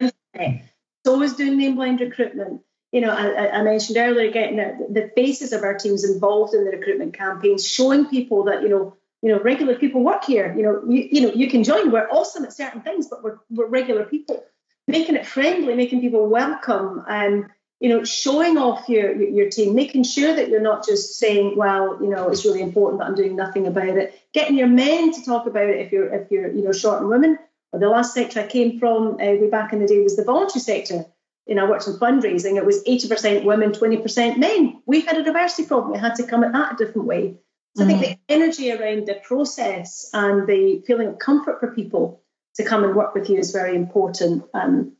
[0.00, 0.62] It's, it's
[1.06, 2.62] always doing name blind recruitment.
[2.92, 6.70] You know, I, I mentioned earlier getting the faces of our teams involved in the
[6.70, 10.54] recruitment campaigns, showing people that you know, you know, regular people work here.
[10.56, 11.92] You know, you, you know, you can join.
[11.92, 14.42] We're awesome at certain things, but we're we're regular people.
[14.88, 17.50] Making it friendly, making people welcome, and
[17.80, 21.98] you know, showing off your your team, making sure that you're not just saying, well,
[22.00, 24.18] you know, it's really important, but I'm doing nothing about it.
[24.32, 27.08] Getting your men to talk about it if you're if you're you know short on
[27.08, 27.38] women.
[27.72, 30.24] Or the last sector I came from uh, way back in the day was the
[30.24, 31.04] voluntary sector.
[31.46, 32.56] You know, I worked in fundraising.
[32.56, 34.82] It was 80% women, 20% men.
[34.86, 35.92] We had a diversity problem.
[35.92, 37.36] We had to come at that a different way.
[37.76, 38.42] So mm I think the mm-hmm.
[38.42, 42.22] energy around the process and the feeling of comfort for people
[42.54, 44.44] to come and work with you is very important.
[44.54, 44.96] Um,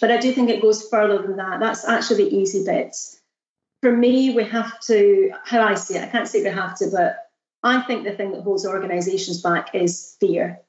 [0.00, 1.60] but I do think it goes further than that.
[1.60, 2.96] That's actually the easy bit.
[3.82, 6.90] For me, we have to, how I see it, I can't say we have to,
[6.90, 7.16] but
[7.62, 10.60] I think the thing that holds organisations back is fear.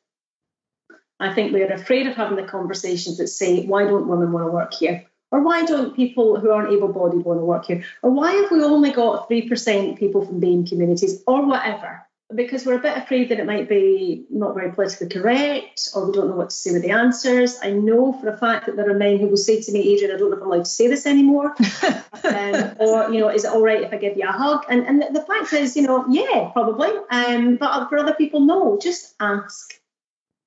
[1.19, 4.51] I think we're afraid of having the conversations that say, why don't women want to
[4.51, 5.05] work here?
[5.31, 7.83] Or why don't people who aren't able bodied want to work here?
[8.01, 11.23] Or why have we only got 3% people from BAME communities?
[11.27, 12.05] Or whatever
[12.35, 16.13] because we're a bit afraid that it might be not very politically correct or we
[16.13, 17.57] don't know what to say with the answers.
[17.61, 20.13] I know for a fact that there are men who will say to me, Adriènne,
[20.13, 21.55] I don't know if I'm allowed to say this anymore.
[22.23, 24.65] um, or, you know, is it all right if I give you a hug?
[24.69, 26.89] And, and the, fact is, you know, yeah, probably.
[27.09, 29.73] Um, but for other people, no, just ask.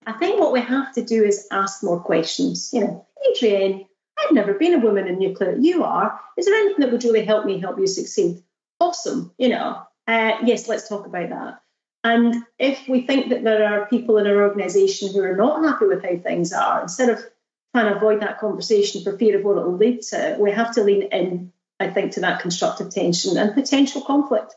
[0.07, 2.71] I think what we have to do is ask more questions.
[2.73, 3.87] You know, Adriènne,
[4.19, 5.57] I've never been a woman in nuclear.
[5.57, 6.21] You are.
[6.37, 8.43] Is there anything that would really help me help you succeed?
[8.81, 9.33] Awesome.
[9.39, 11.61] You know, uh, yes, let's talk about that.
[12.05, 15.87] And if we think that there are people in our organisation who are not happy
[15.87, 17.25] with how things are, instead of
[17.75, 20.75] trying to avoid that conversation for fear of what it will lead to, we have
[20.75, 21.51] to lean in,
[21.81, 24.55] I think, to that constructive tension and potential conflict.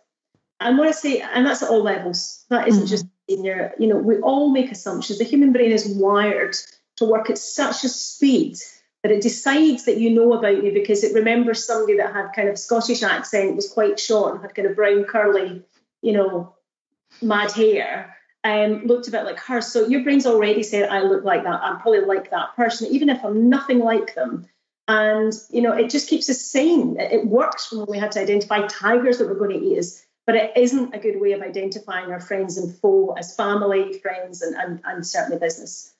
[0.59, 2.43] And what I say, and that's at all levels.
[2.49, 2.89] That isn't mm-hmm.
[2.89, 3.73] just senior.
[3.79, 5.17] You know, we all make assumptions.
[5.17, 6.55] The human brain is wired
[6.97, 8.57] to work at such a speed
[9.03, 12.49] that it decides that you know about you because it remembers somebody that had kind
[12.49, 15.63] of Scottish accent, was quite short, and had kind of brown curly,
[16.01, 16.56] you know,
[17.21, 18.15] mad hair.
[18.43, 19.59] Um, looked a bit like her.
[19.59, 21.59] So your brain's already said, I look like that.
[21.61, 24.47] I'm probably like that person, even if I'm nothing like them.
[24.87, 26.97] And, you know, it just keeps us sane.
[26.97, 30.35] It works when we had to identify tigers that we're going to eat as, but
[30.35, 34.55] it isn't a good way of identifying our friends and foe as family, friends, and,
[34.55, 35.93] and, and certainly business.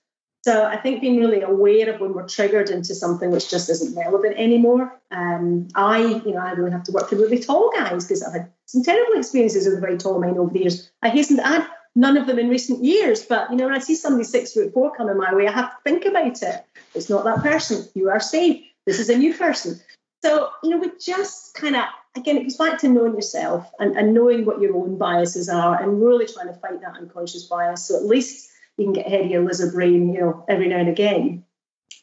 [0.48, 3.98] So I think being really aware of when we're triggered into something which just isn't
[3.98, 4.98] relevant anymore.
[5.12, 8.32] Um, I, you know, I really have to work with really tall guys because I've
[8.32, 10.90] had some terrible experiences with very tall men over the years.
[11.02, 11.68] I hasten to add,
[11.98, 14.74] none of them in recent years, but you know, when I see somebody six foot
[14.74, 16.66] four coming my way, I have to think about it.
[16.96, 17.86] It's not that person.
[17.94, 18.64] You are safe.
[18.86, 19.82] This is a new person.
[20.24, 21.84] So, you know, we just kind of,
[22.16, 25.84] again, it goes back to knowing yourself and, and knowing what your own biases are
[25.84, 27.84] and really trying to fight that unconscious bias.
[27.84, 30.90] So at least you can get of your lizard brain, you know, every now and
[30.90, 31.44] again.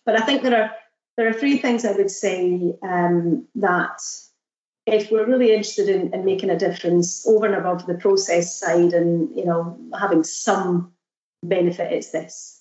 [0.05, 0.70] But I think there are
[1.16, 4.01] there are three things I would say um, that
[4.87, 8.93] if we're really interested in, in, making a difference over and above the process side
[8.93, 10.93] and you know having some
[11.43, 12.61] benefit, it's this.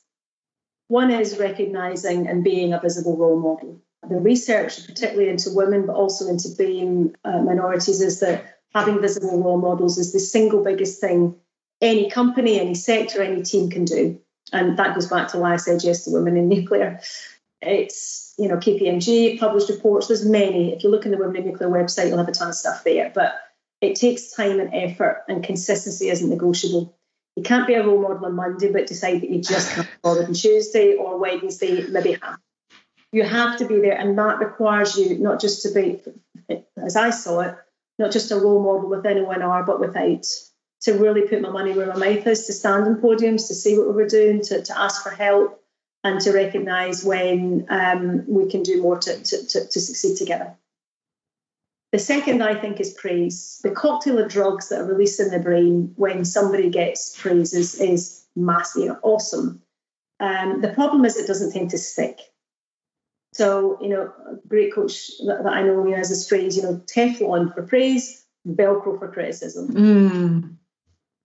[0.87, 3.81] One is recognizing and being a visible role model.
[4.07, 9.41] The research, particularly into women, but also into being uh, minorities, is that having visible
[9.41, 11.35] role models is the single biggest thing
[11.83, 14.19] any company, any sector, any team can do.
[14.51, 17.01] And that goes back to why I said yes to women in nuclear.
[17.61, 20.07] It's, you know, KPMG published reports.
[20.07, 20.73] There's many.
[20.73, 22.83] If you look in the Women in Nuclear website, you'll have a ton of stuff
[22.83, 23.11] there.
[23.13, 23.35] But
[23.81, 26.95] it takes time and effort, and consistency isn't negotiable.
[27.35, 30.25] You can't be a role model on Monday, but decide that you just can't bother
[30.25, 32.39] on Tuesday or Wednesday, maybe half.
[33.11, 36.01] You have to be there, and that requires you not just to be,
[36.77, 37.55] as I saw it,
[37.97, 40.25] not just a role model within ONR, but without
[40.83, 43.77] to really put my money where my mouth is, to stand on podiums, to see
[43.77, 45.61] what we were doing, to, to ask for help,
[46.03, 50.53] and to recognise when um, we can do more to, to, to, to succeed together.
[51.93, 53.59] The second, I think, is praise.
[53.63, 57.79] The cocktail of drugs that are released in the brain when somebody gets praise is,
[57.79, 59.61] is massive, awesome.
[60.19, 62.19] Um, the problem is it doesn't tend to stick.
[63.33, 66.81] So, you know, a great coach that, that I know has this phrase, you know,
[66.85, 69.67] Teflon for praise, Velcro for criticism.
[69.69, 70.55] Mm.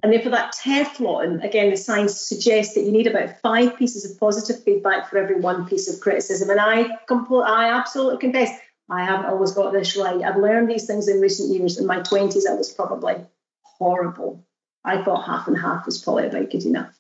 [0.03, 4.18] And therefore, that Teflon, again, the science suggests that you need about five pieces of
[4.18, 6.51] positive feedback for every one piece of criticism.
[6.51, 8.57] And I, compl- I absolutely confess,
[8.88, 10.22] I haven't always got this right.
[10.22, 11.78] I've learned these things in recent years.
[11.78, 13.16] In my 20s, I was probably
[13.62, 14.44] horrible.
[14.84, 16.96] I thought half and half was probably about good enough.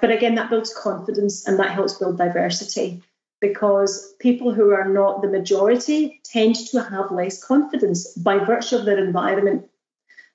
[0.00, 3.02] But again, that builds confidence and that helps build diversity
[3.40, 8.84] because people who are not the majority tend to have less confidence by virtue of
[8.84, 9.68] their environment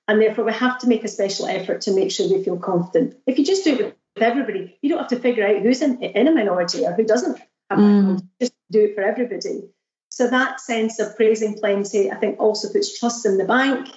[0.08, 3.16] and therefore, we have to make a special effort to make sure they feel confident.
[3.26, 6.01] If you just do it with everybody, you don't have to figure out who's in,
[6.01, 7.39] in a minority or who doesn't
[7.70, 8.28] have mm.
[8.39, 9.70] Just do it for everybody.
[10.10, 13.89] So that sense of praising plenty, I think, also puts trust in the bank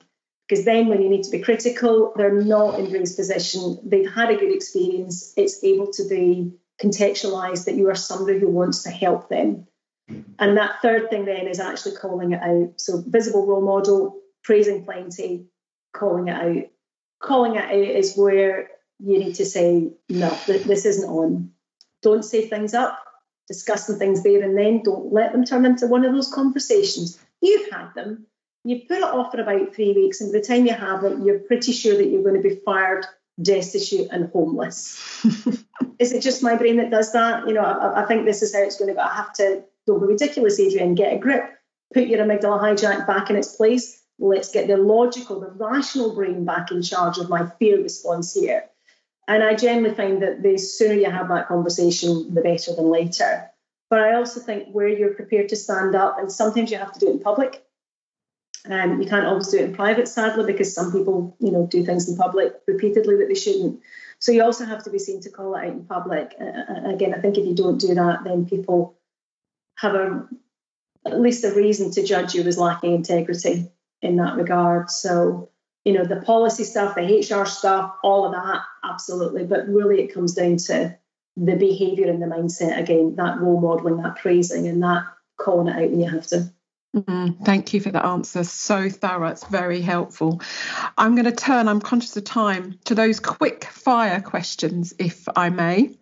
[0.48, 3.78] because then when you need to be critical, they're not in Ray's position.
[3.84, 5.34] They've had a good experience.
[5.36, 9.66] It's able to be contextualized that you are somebody who wants to help them.
[10.38, 12.80] And that third thing then is actually calling it out.
[12.80, 15.46] So visible role model, praising plenty,
[15.96, 16.70] calling it out.
[17.20, 18.68] Calling it out is where
[18.98, 21.50] you need to say, no, this isn't on.
[22.02, 22.98] Don't say things up,
[23.48, 24.82] discussing things there and then.
[24.82, 27.18] Don't let them turn into one of those conversations.
[27.40, 28.26] You've had them.
[28.64, 31.18] You put it off for about three weeks, and by the time you have it,
[31.24, 33.06] you're pretty sure that you're going to be fired,
[33.40, 35.00] destitute, and homeless.
[35.98, 37.46] is it just my brain that does that?
[37.46, 39.00] You know, I, I think this is how it's going to go.
[39.00, 41.44] I have to, don't be ridiculous, Adriènne, get a grip,
[41.94, 46.44] put your amygdala hijack back in its place, let's get the logical, the rational brain
[46.44, 48.64] back in charge of my fear response here.
[49.28, 53.50] And I generally find that the sooner you have that conversation, the better than later.
[53.90, 57.00] But I also think where you're prepared to stand up, and sometimes you have to
[57.00, 57.64] do it in public.
[58.68, 61.84] Um, you can't always do it in private, sadly, because some people, you know, do
[61.84, 63.80] things in public repeatedly that they shouldn't.
[64.18, 66.34] So you also have to be seen to call it out in public.
[66.40, 68.98] Uh, again, I think if you don't do that, then people
[69.76, 70.28] have a
[71.04, 73.70] at least a reason to judge you as lacking integrity
[74.02, 74.90] in that regard.
[74.90, 75.50] So,
[75.84, 79.44] you know, the policy stuff, the HR stuff, all of that, absolutely.
[79.44, 80.96] But really, it comes down to
[81.36, 85.04] the behavior and the mindset again, that role modeling, that praising, and that
[85.38, 86.50] calling it out when you have to.
[86.96, 88.42] Mm, thank you for the answer.
[88.42, 89.28] So thorough.
[89.28, 90.40] It's very helpful.
[90.96, 95.50] I'm going to turn, I'm conscious of time, to those quick fire questions, if I
[95.50, 95.94] may.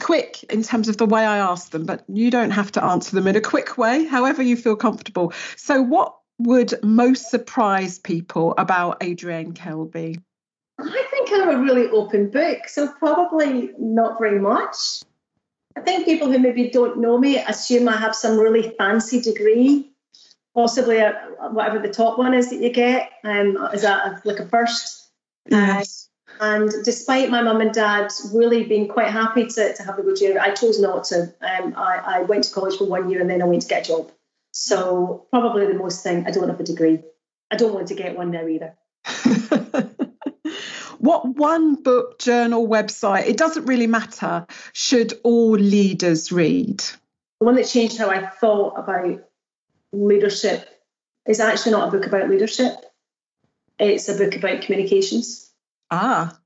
[0.00, 3.16] quick in terms of the way I ask them, but you don't have to answer
[3.16, 5.32] them in a quick way, however you feel comfortable.
[5.56, 10.20] So, what would most surprise people about Adriènne Kelbie?
[10.78, 15.02] I think I'm a really open book, so probably not very much.
[15.76, 19.90] I think people who maybe don't know me assume I have some really fancy degree,
[20.54, 21.12] possibly a,
[21.50, 23.10] whatever the top one is that you get.
[23.24, 25.10] Um, is that a, like a first?
[25.48, 26.08] Yes.
[26.40, 30.04] Uh, and despite my mum and dad really being quite happy to, to have me
[30.04, 31.34] go to I chose not to.
[31.40, 33.86] Um, I, I went to college for one year and then I went to get
[33.86, 34.10] a job.
[34.58, 37.00] So probably the most thing, I don't have a degree.
[37.50, 38.74] I don't want to get one now either.
[40.98, 46.78] what one book, journal, website, it doesn't really matter, should all leaders read?
[46.78, 49.24] The one that changed how I thought about
[49.92, 50.66] leadership
[51.26, 52.72] is actually not a book about leadership.
[53.78, 55.52] It's a book about communications.
[55.90, 56.38] Ah.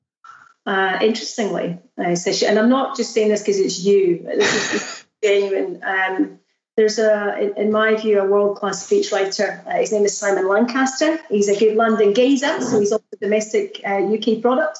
[0.66, 2.16] Uh, interestingly, uh,
[2.46, 4.24] and I'm not just saying this because it's you.
[4.24, 5.80] This is genuine.
[5.84, 6.39] Um,
[6.80, 9.66] there's a, in my view, a world-class speechwriter.
[9.66, 11.20] Uh, his name is Simon Lancaster.
[11.28, 14.78] He's a good London geezer, so he's also a domestic uh, UK product.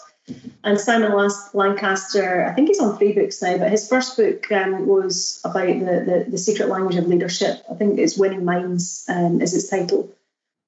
[0.64, 1.12] And Simon
[1.52, 5.66] Lancaster, I think he's on three books now, but his first book um, was about
[5.66, 7.62] the, the, the, secret language of leadership.
[7.70, 10.10] I think it's Winning Minds um, is its title.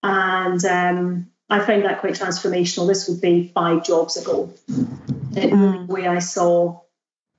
[0.03, 2.89] And um, I found that quite transformational.
[2.89, 4.53] This would be five jobs ago.
[4.69, 5.87] Mm.
[5.87, 6.81] The way I saw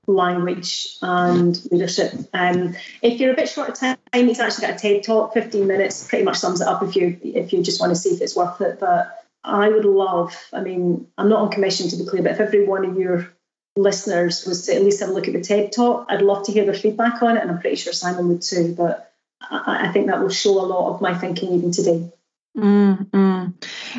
[0.08, 2.14] language and leadership.
[2.34, 5.66] Um, if you're a bit short of time, he's actually got a TED talk, 15
[5.68, 8.22] minutes, pretty much sums it up if you if you just want to see if
[8.22, 8.80] it's worth it.
[8.80, 12.40] But I would love, I mean, I'm not on commission to be clear, but if
[12.40, 13.30] every one of your
[13.76, 16.52] listeners was to at least have a look at the TED talk, I'd love to
[16.52, 18.74] hear their feedback on it, and I'm pretty sure Simon would too.
[18.78, 22.12] But I, I think that will show a lot of my thinking even today.
[22.58, 23.54] Mm, mm.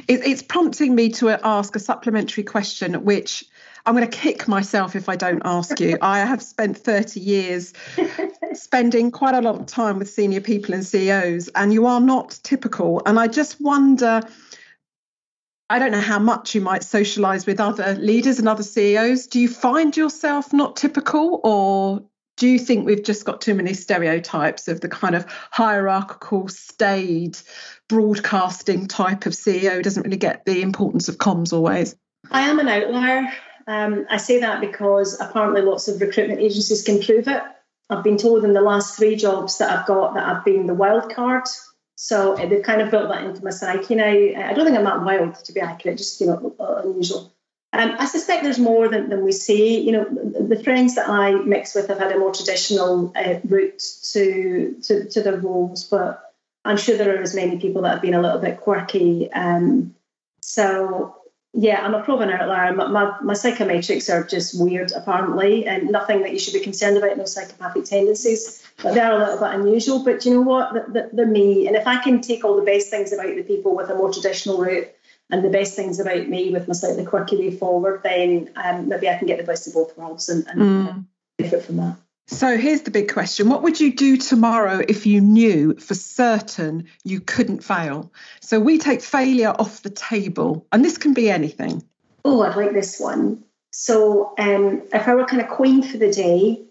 [0.06, 3.44] It, it's prompting me to ask a supplementary question, which
[3.86, 5.98] I'm going to kick myself if I don't ask you.
[6.01, 7.74] I have spent 30 years
[8.55, 12.39] spending quite a lot of time with senior people and CEOs, and you are not
[12.43, 13.02] typical.
[13.05, 14.23] And I just wonder.
[15.70, 19.27] I don't know how much you might socialize with other leaders and other CEOs.
[19.28, 22.05] Do you find yourself not typical, or
[22.36, 27.39] do you think we've just got too many stereotypes of the kind of hierarchical, staid,
[27.89, 31.97] broadcasting type of CEO doesn't really get the importance of comms always?
[32.31, 33.32] I am an outlier.
[33.66, 37.43] Um, I say that because apparently lots of recruitment agencies can prove it.
[37.91, 40.74] I've been told in the last three jobs that I've got that I've been the
[40.74, 41.45] wild card.
[41.97, 44.07] So uh, they've kind of built that into my psyche now.
[44.07, 47.32] I don't think I'm that wild, to be accurate, just you know, unusual.
[47.73, 49.81] Um, I suspect there's more than, than we see.
[49.81, 53.41] You know, the, the friends that I mix with have had a more traditional uh,
[53.45, 53.82] route
[54.12, 56.23] to, to to their roles, but
[56.65, 59.31] I'm sure there are as many people that have been a little bit quirky.
[59.32, 59.95] Um,
[60.41, 61.16] so
[61.56, 62.72] yeah, I'm a proven outlier.
[62.74, 66.97] My, my, my, psychometrics are just weird, apparently, and nothing that you should be concerned
[66.97, 68.66] about, no psychopathic tendencies.
[68.82, 70.05] But they are a little bit unusual.
[70.05, 70.93] But you know what?
[70.93, 71.68] They're, they're me.
[71.68, 74.12] And if I can take all the best things about the people with a more
[74.12, 74.89] traditional route
[75.31, 79.09] and the best things about me with my slightly quirky way forward, then um, maybe
[79.09, 81.05] I can get the best of both worlds and, and mm.
[81.39, 81.97] benefit from that.
[82.27, 86.87] So here's the big question What would you do tomorrow if you knew for certain
[87.05, 88.13] you couldn't fail?
[88.41, 91.83] So we take failure off the table, and this can be anything.
[92.25, 93.45] Oh, I'd like this one.
[93.73, 96.65] So um, if I were kind of queen for the day,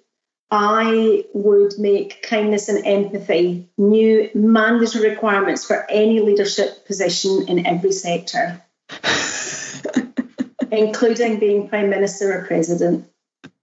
[0.49, 7.91] I would make kindness and empathy new mandatory requirements for any leadership position in every
[7.91, 8.61] sector,
[10.71, 13.07] including being prime minister or president.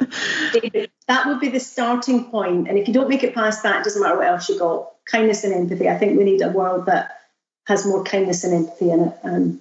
[0.01, 2.69] That would be the starting point.
[2.69, 4.91] And if you don't make it past that, it doesn't matter what else you got.
[5.05, 5.89] Kindness and empathy.
[5.89, 7.21] I think we need a world that
[7.67, 9.19] has more kindness and empathy in it.
[9.23, 9.61] Um,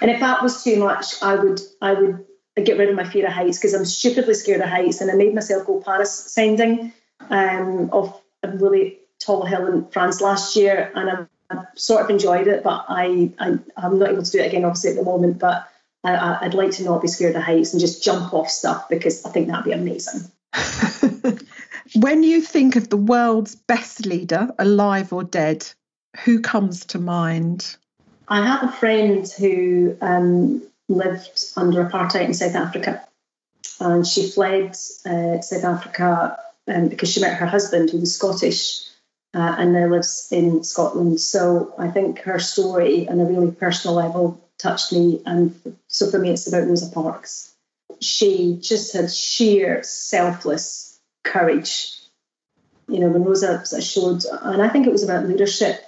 [0.00, 2.24] and if that was too much, I would I would
[2.62, 5.14] get rid of my fear of heights because I'm stupidly scared of heights, and I
[5.14, 6.92] made myself go parascending
[7.28, 12.10] um, off a really tall hill in France last year, and I, I sort of
[12.10, 15.02] enjoyed it, but I, I I'm not able to do it again, obviously at the
[15.02, 15.68] moment, but.
[16.04, 19.24] I, I'd like to not be scared of heights and just jump off stuff because
[19.24, 20.30] I think that'd be amazing.
[21.94, 25.66] when you think of the world's best leader, alive or dead,
[26.24, 27.76] who comes to mind?
[28.28, 33.06] I have a friend who um, lived under apartheid in South Africa,
[33.80, 34.76] and she fled
[35.06, 38.80] uh, South Africa um, because she met her husband, who was Scottish,
[39.34, 41.20] uh, and now lives in Scotland.
[41.20, 45.54] So I think her story, on a really personal level, touched me, and
[45.88, 47.54] so for me, it's about Rosa Parks
[48.00, 51.92] she just had sheer selfless courage.
[52.88, 55.80] You know, when Rosa showed, and I think it was about leadership.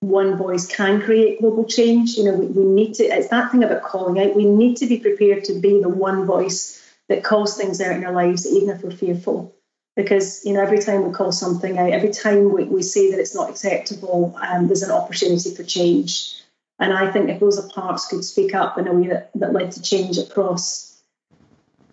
[0.00, 2.16] One voice can create global change.
[2.16, 4.34] You know, we, we need to, it's that thing about calling out.
[4.34, 8.04] We need to be prepared to be the one voice that calls things out in
[8.04, 9.54] our lives, even if we're fearful.
[9.96, 13.20] because you know every time we call something out, every time we, we say that
[13.20, 16.36] it's not acceptable, um, there's an opportunity for change.
[16.80, 19.72] And I think if Rosa Parks could speak up in a way that, that led
[19.72, 20.98] to change across,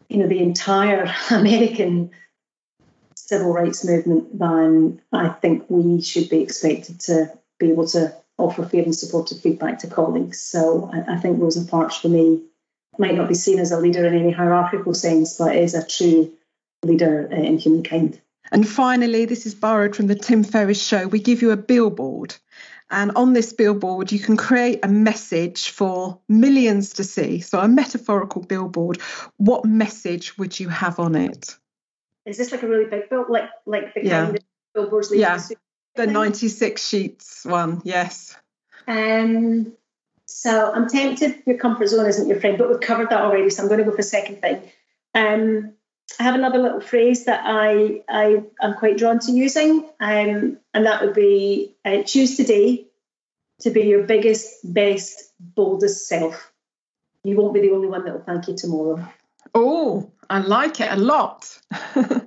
[0.08, 2.12] you know, the entire American
[3.16, 8.64] civil rights movement, then I think we should be expected to be able to offer
[8.64, 10.40] fair and supportive feedback to colleagues.
[10.40, 12.44] So I, I think Rosa Parks for me
[12.98, 16.32] might not be seen as a leader in any hierarchical sense, but is a true
[16.84, 18.22] leader in humankind.
[18.52, 21.08] And finally, this is borrowed from the Tim Ferriss show.
[21.08, 22.36] We give you a billboard.
[22.90, 27.42] And on this billboard, you can create a message for millions to see.
[27.42, 29.02] So, a metaphorical billboard.
[29.38, 31.58] What message would you have on it?
[32.26, 34.26] Is this like a really big bill, like like the yeah.
[34.26, 34.44] kind of
[34.74, 35.12] billboards?
[35.14, 37.82] Yeah, the, the 96 sheets one.
[37.84, 38.36] Yes.
[38.88, 39.74] Um.
[40.26, 41.44] So I'm tempted.
[41.46, 43.50] Your comfort zone isn't your friend, but we've covered that already.
[43.50, 44.62] So I'm going to go for the second thing.
[45.14, 45.74] Um,
[46.20, 50.86] I have another little phrase that I I am quite drawn to using, um, and
[50.86, 52.86] that would be uh, choose today
[53.62, 56.52] to be your biggest, best, boldest self.
[57.24, 59.08] You won't be the only one that will thank you tomorrow.
[59.54, 61.60] Oh, I like it a lot.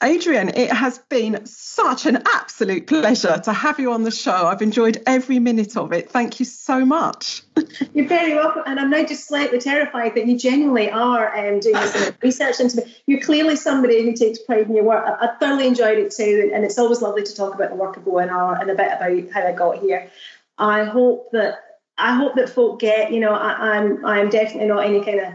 [0.00, 4.46] Adriènne, it has been such an absolute pleasure to have you on the show.
[4.46, 6.10] I've enjoyed every minute of it.
[6.10, 7.42] Thank you so much.
[7.94, 8.62] You're very welcome.
[8.66, 12.76] And I'm now just slightly terrified that you genuinely are um, doing some research into
[12.76, 12.96] me.
[13.06, 15.04] You're clearly somebody who takes pride in your work.
[15.04, 16.52] I, I, thoroughly enjoyed it too.
[16.54, 19.32] And it's always lovely to talk about the work of ONR and a bit about
[19.32, 20.10] how I got here.
[20.58, 21.58] I hope that
[21.96, 25.32] I hope that folk get, you know, I, I'm I'm definitely not any kind of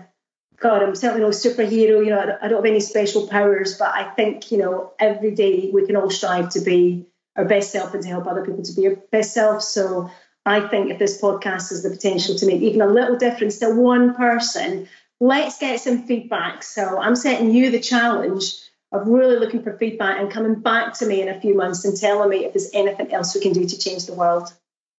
[0.59, 2.03] God, I'm certainly no superhero.
[2.03, 5.69] You know, I don't have any special powers, but I think you know every day
[5.73, 7.05] we can all strive to be
[7.35, 9.61] our best self and to help other people to be our best self.
[9.61, 10.09] So
[10.45, 13.69] I think if this podcast has the potential to make even a little difference to
[13.73, 14.87] one person,
[15.19, 16.63] let's get some feedback.
[16.63, 18.55] So I'm setting you the challenge
[18.91, 21.97] of really looking for feedback and coming back to me in a few months and
[21.97, 24.53] telling me if there's anything else we can do to change the world.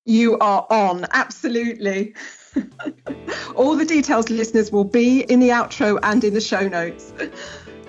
[0.04, 2.14] You are on, absolutely.
[3.54, 7.12] All the details, listeners, will be in the outro and in the show notes.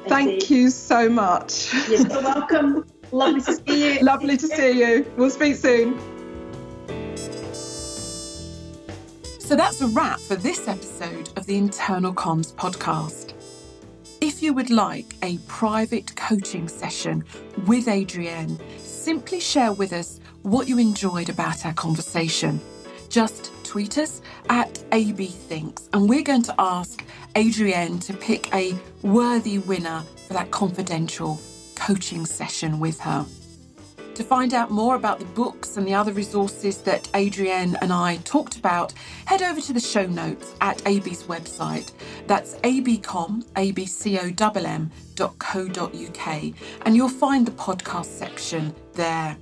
[0.08, 1.74] Thank you so much.
[1.90, 2.86] You're so welcome.
[3.12, 4.00] Lovely to see you.
[4.02, 5.12] Lovely to see you.
[5.18, 6.00] We'll speak soon.
[9.40, 13.34] So that's a wrap for this episode of the Internal Comms podcast.
[14.22, 17.24] If you would like a private coaching session
[17.68, 22.60] with Adriènne, simply share with us what you enjoyed about our conversation.
[23.10, 27.04] Just tweet us at AB Thinks, and we're going to ask
[27.36, 31.42] Adriènne to pick a worthy winner for that confidential
[31.76, 33.26] coaching session with her.
[34.14, 38.16] To find out more about the books and the other resources that Adriènne and I
[38.24, 38.94] talked about,
[39.26, 41.92] head over to the show notes at AB's website.
[42.28, 44.84] That's abcomm, abcomm.co.uk,
[46.86, 49.36] and you'll find the podcast section there.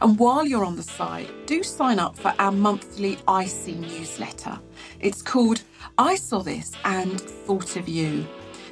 [0.00, 4.58] And while you're on the site, do sign up for our monthly IC newsletter.
[5.00, 5.62] It's called
[5.96, 8.26] I Saw This and Thought of You.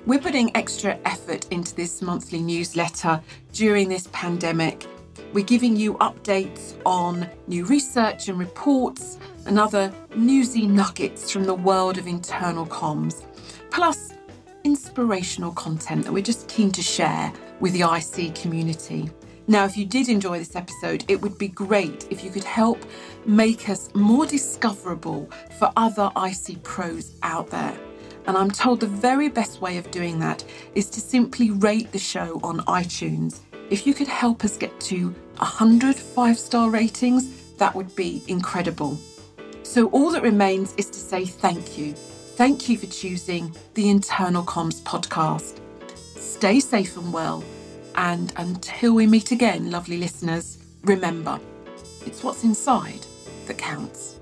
[0.06, 3.20] We're putting extra effort into this monthly newsletter
[3.52, 4.86] during this pandemic.
[5.32, 11.54] We're giving you updates on new research and reports and other newsy nuggets from the
[11.54, 13.24] world of internal comms,
[13.70, 14.12] plus
[14.62, 19.10] inspirational content that we're just keen to share with the IC community.
[19.48, 22.84] Now, if you did enjoy this episode, it would be great if you could help
[23.26, 27.76] make us more discoverable for other IC pros out there.
[28.26, 30.44] And I'm told the very best way of doing that
[30.74, 33.38] is to simply rate the show on iTunes.
[33.70, 38.98] If you could help us get to 100 five star ratings, that would be incredible.
[39.62, 41.92] So, all that remains is to say thank you.
[41.92, 45.60] Thank you for choosing the Internal Comms podcast.
[46.18, 47.44] Stay safe and well
[47.96, 51.40] and until we meet again, lovely listeners, remember
[52.04, 53.04] it's what's inside
[53.46, 54.15] that counts.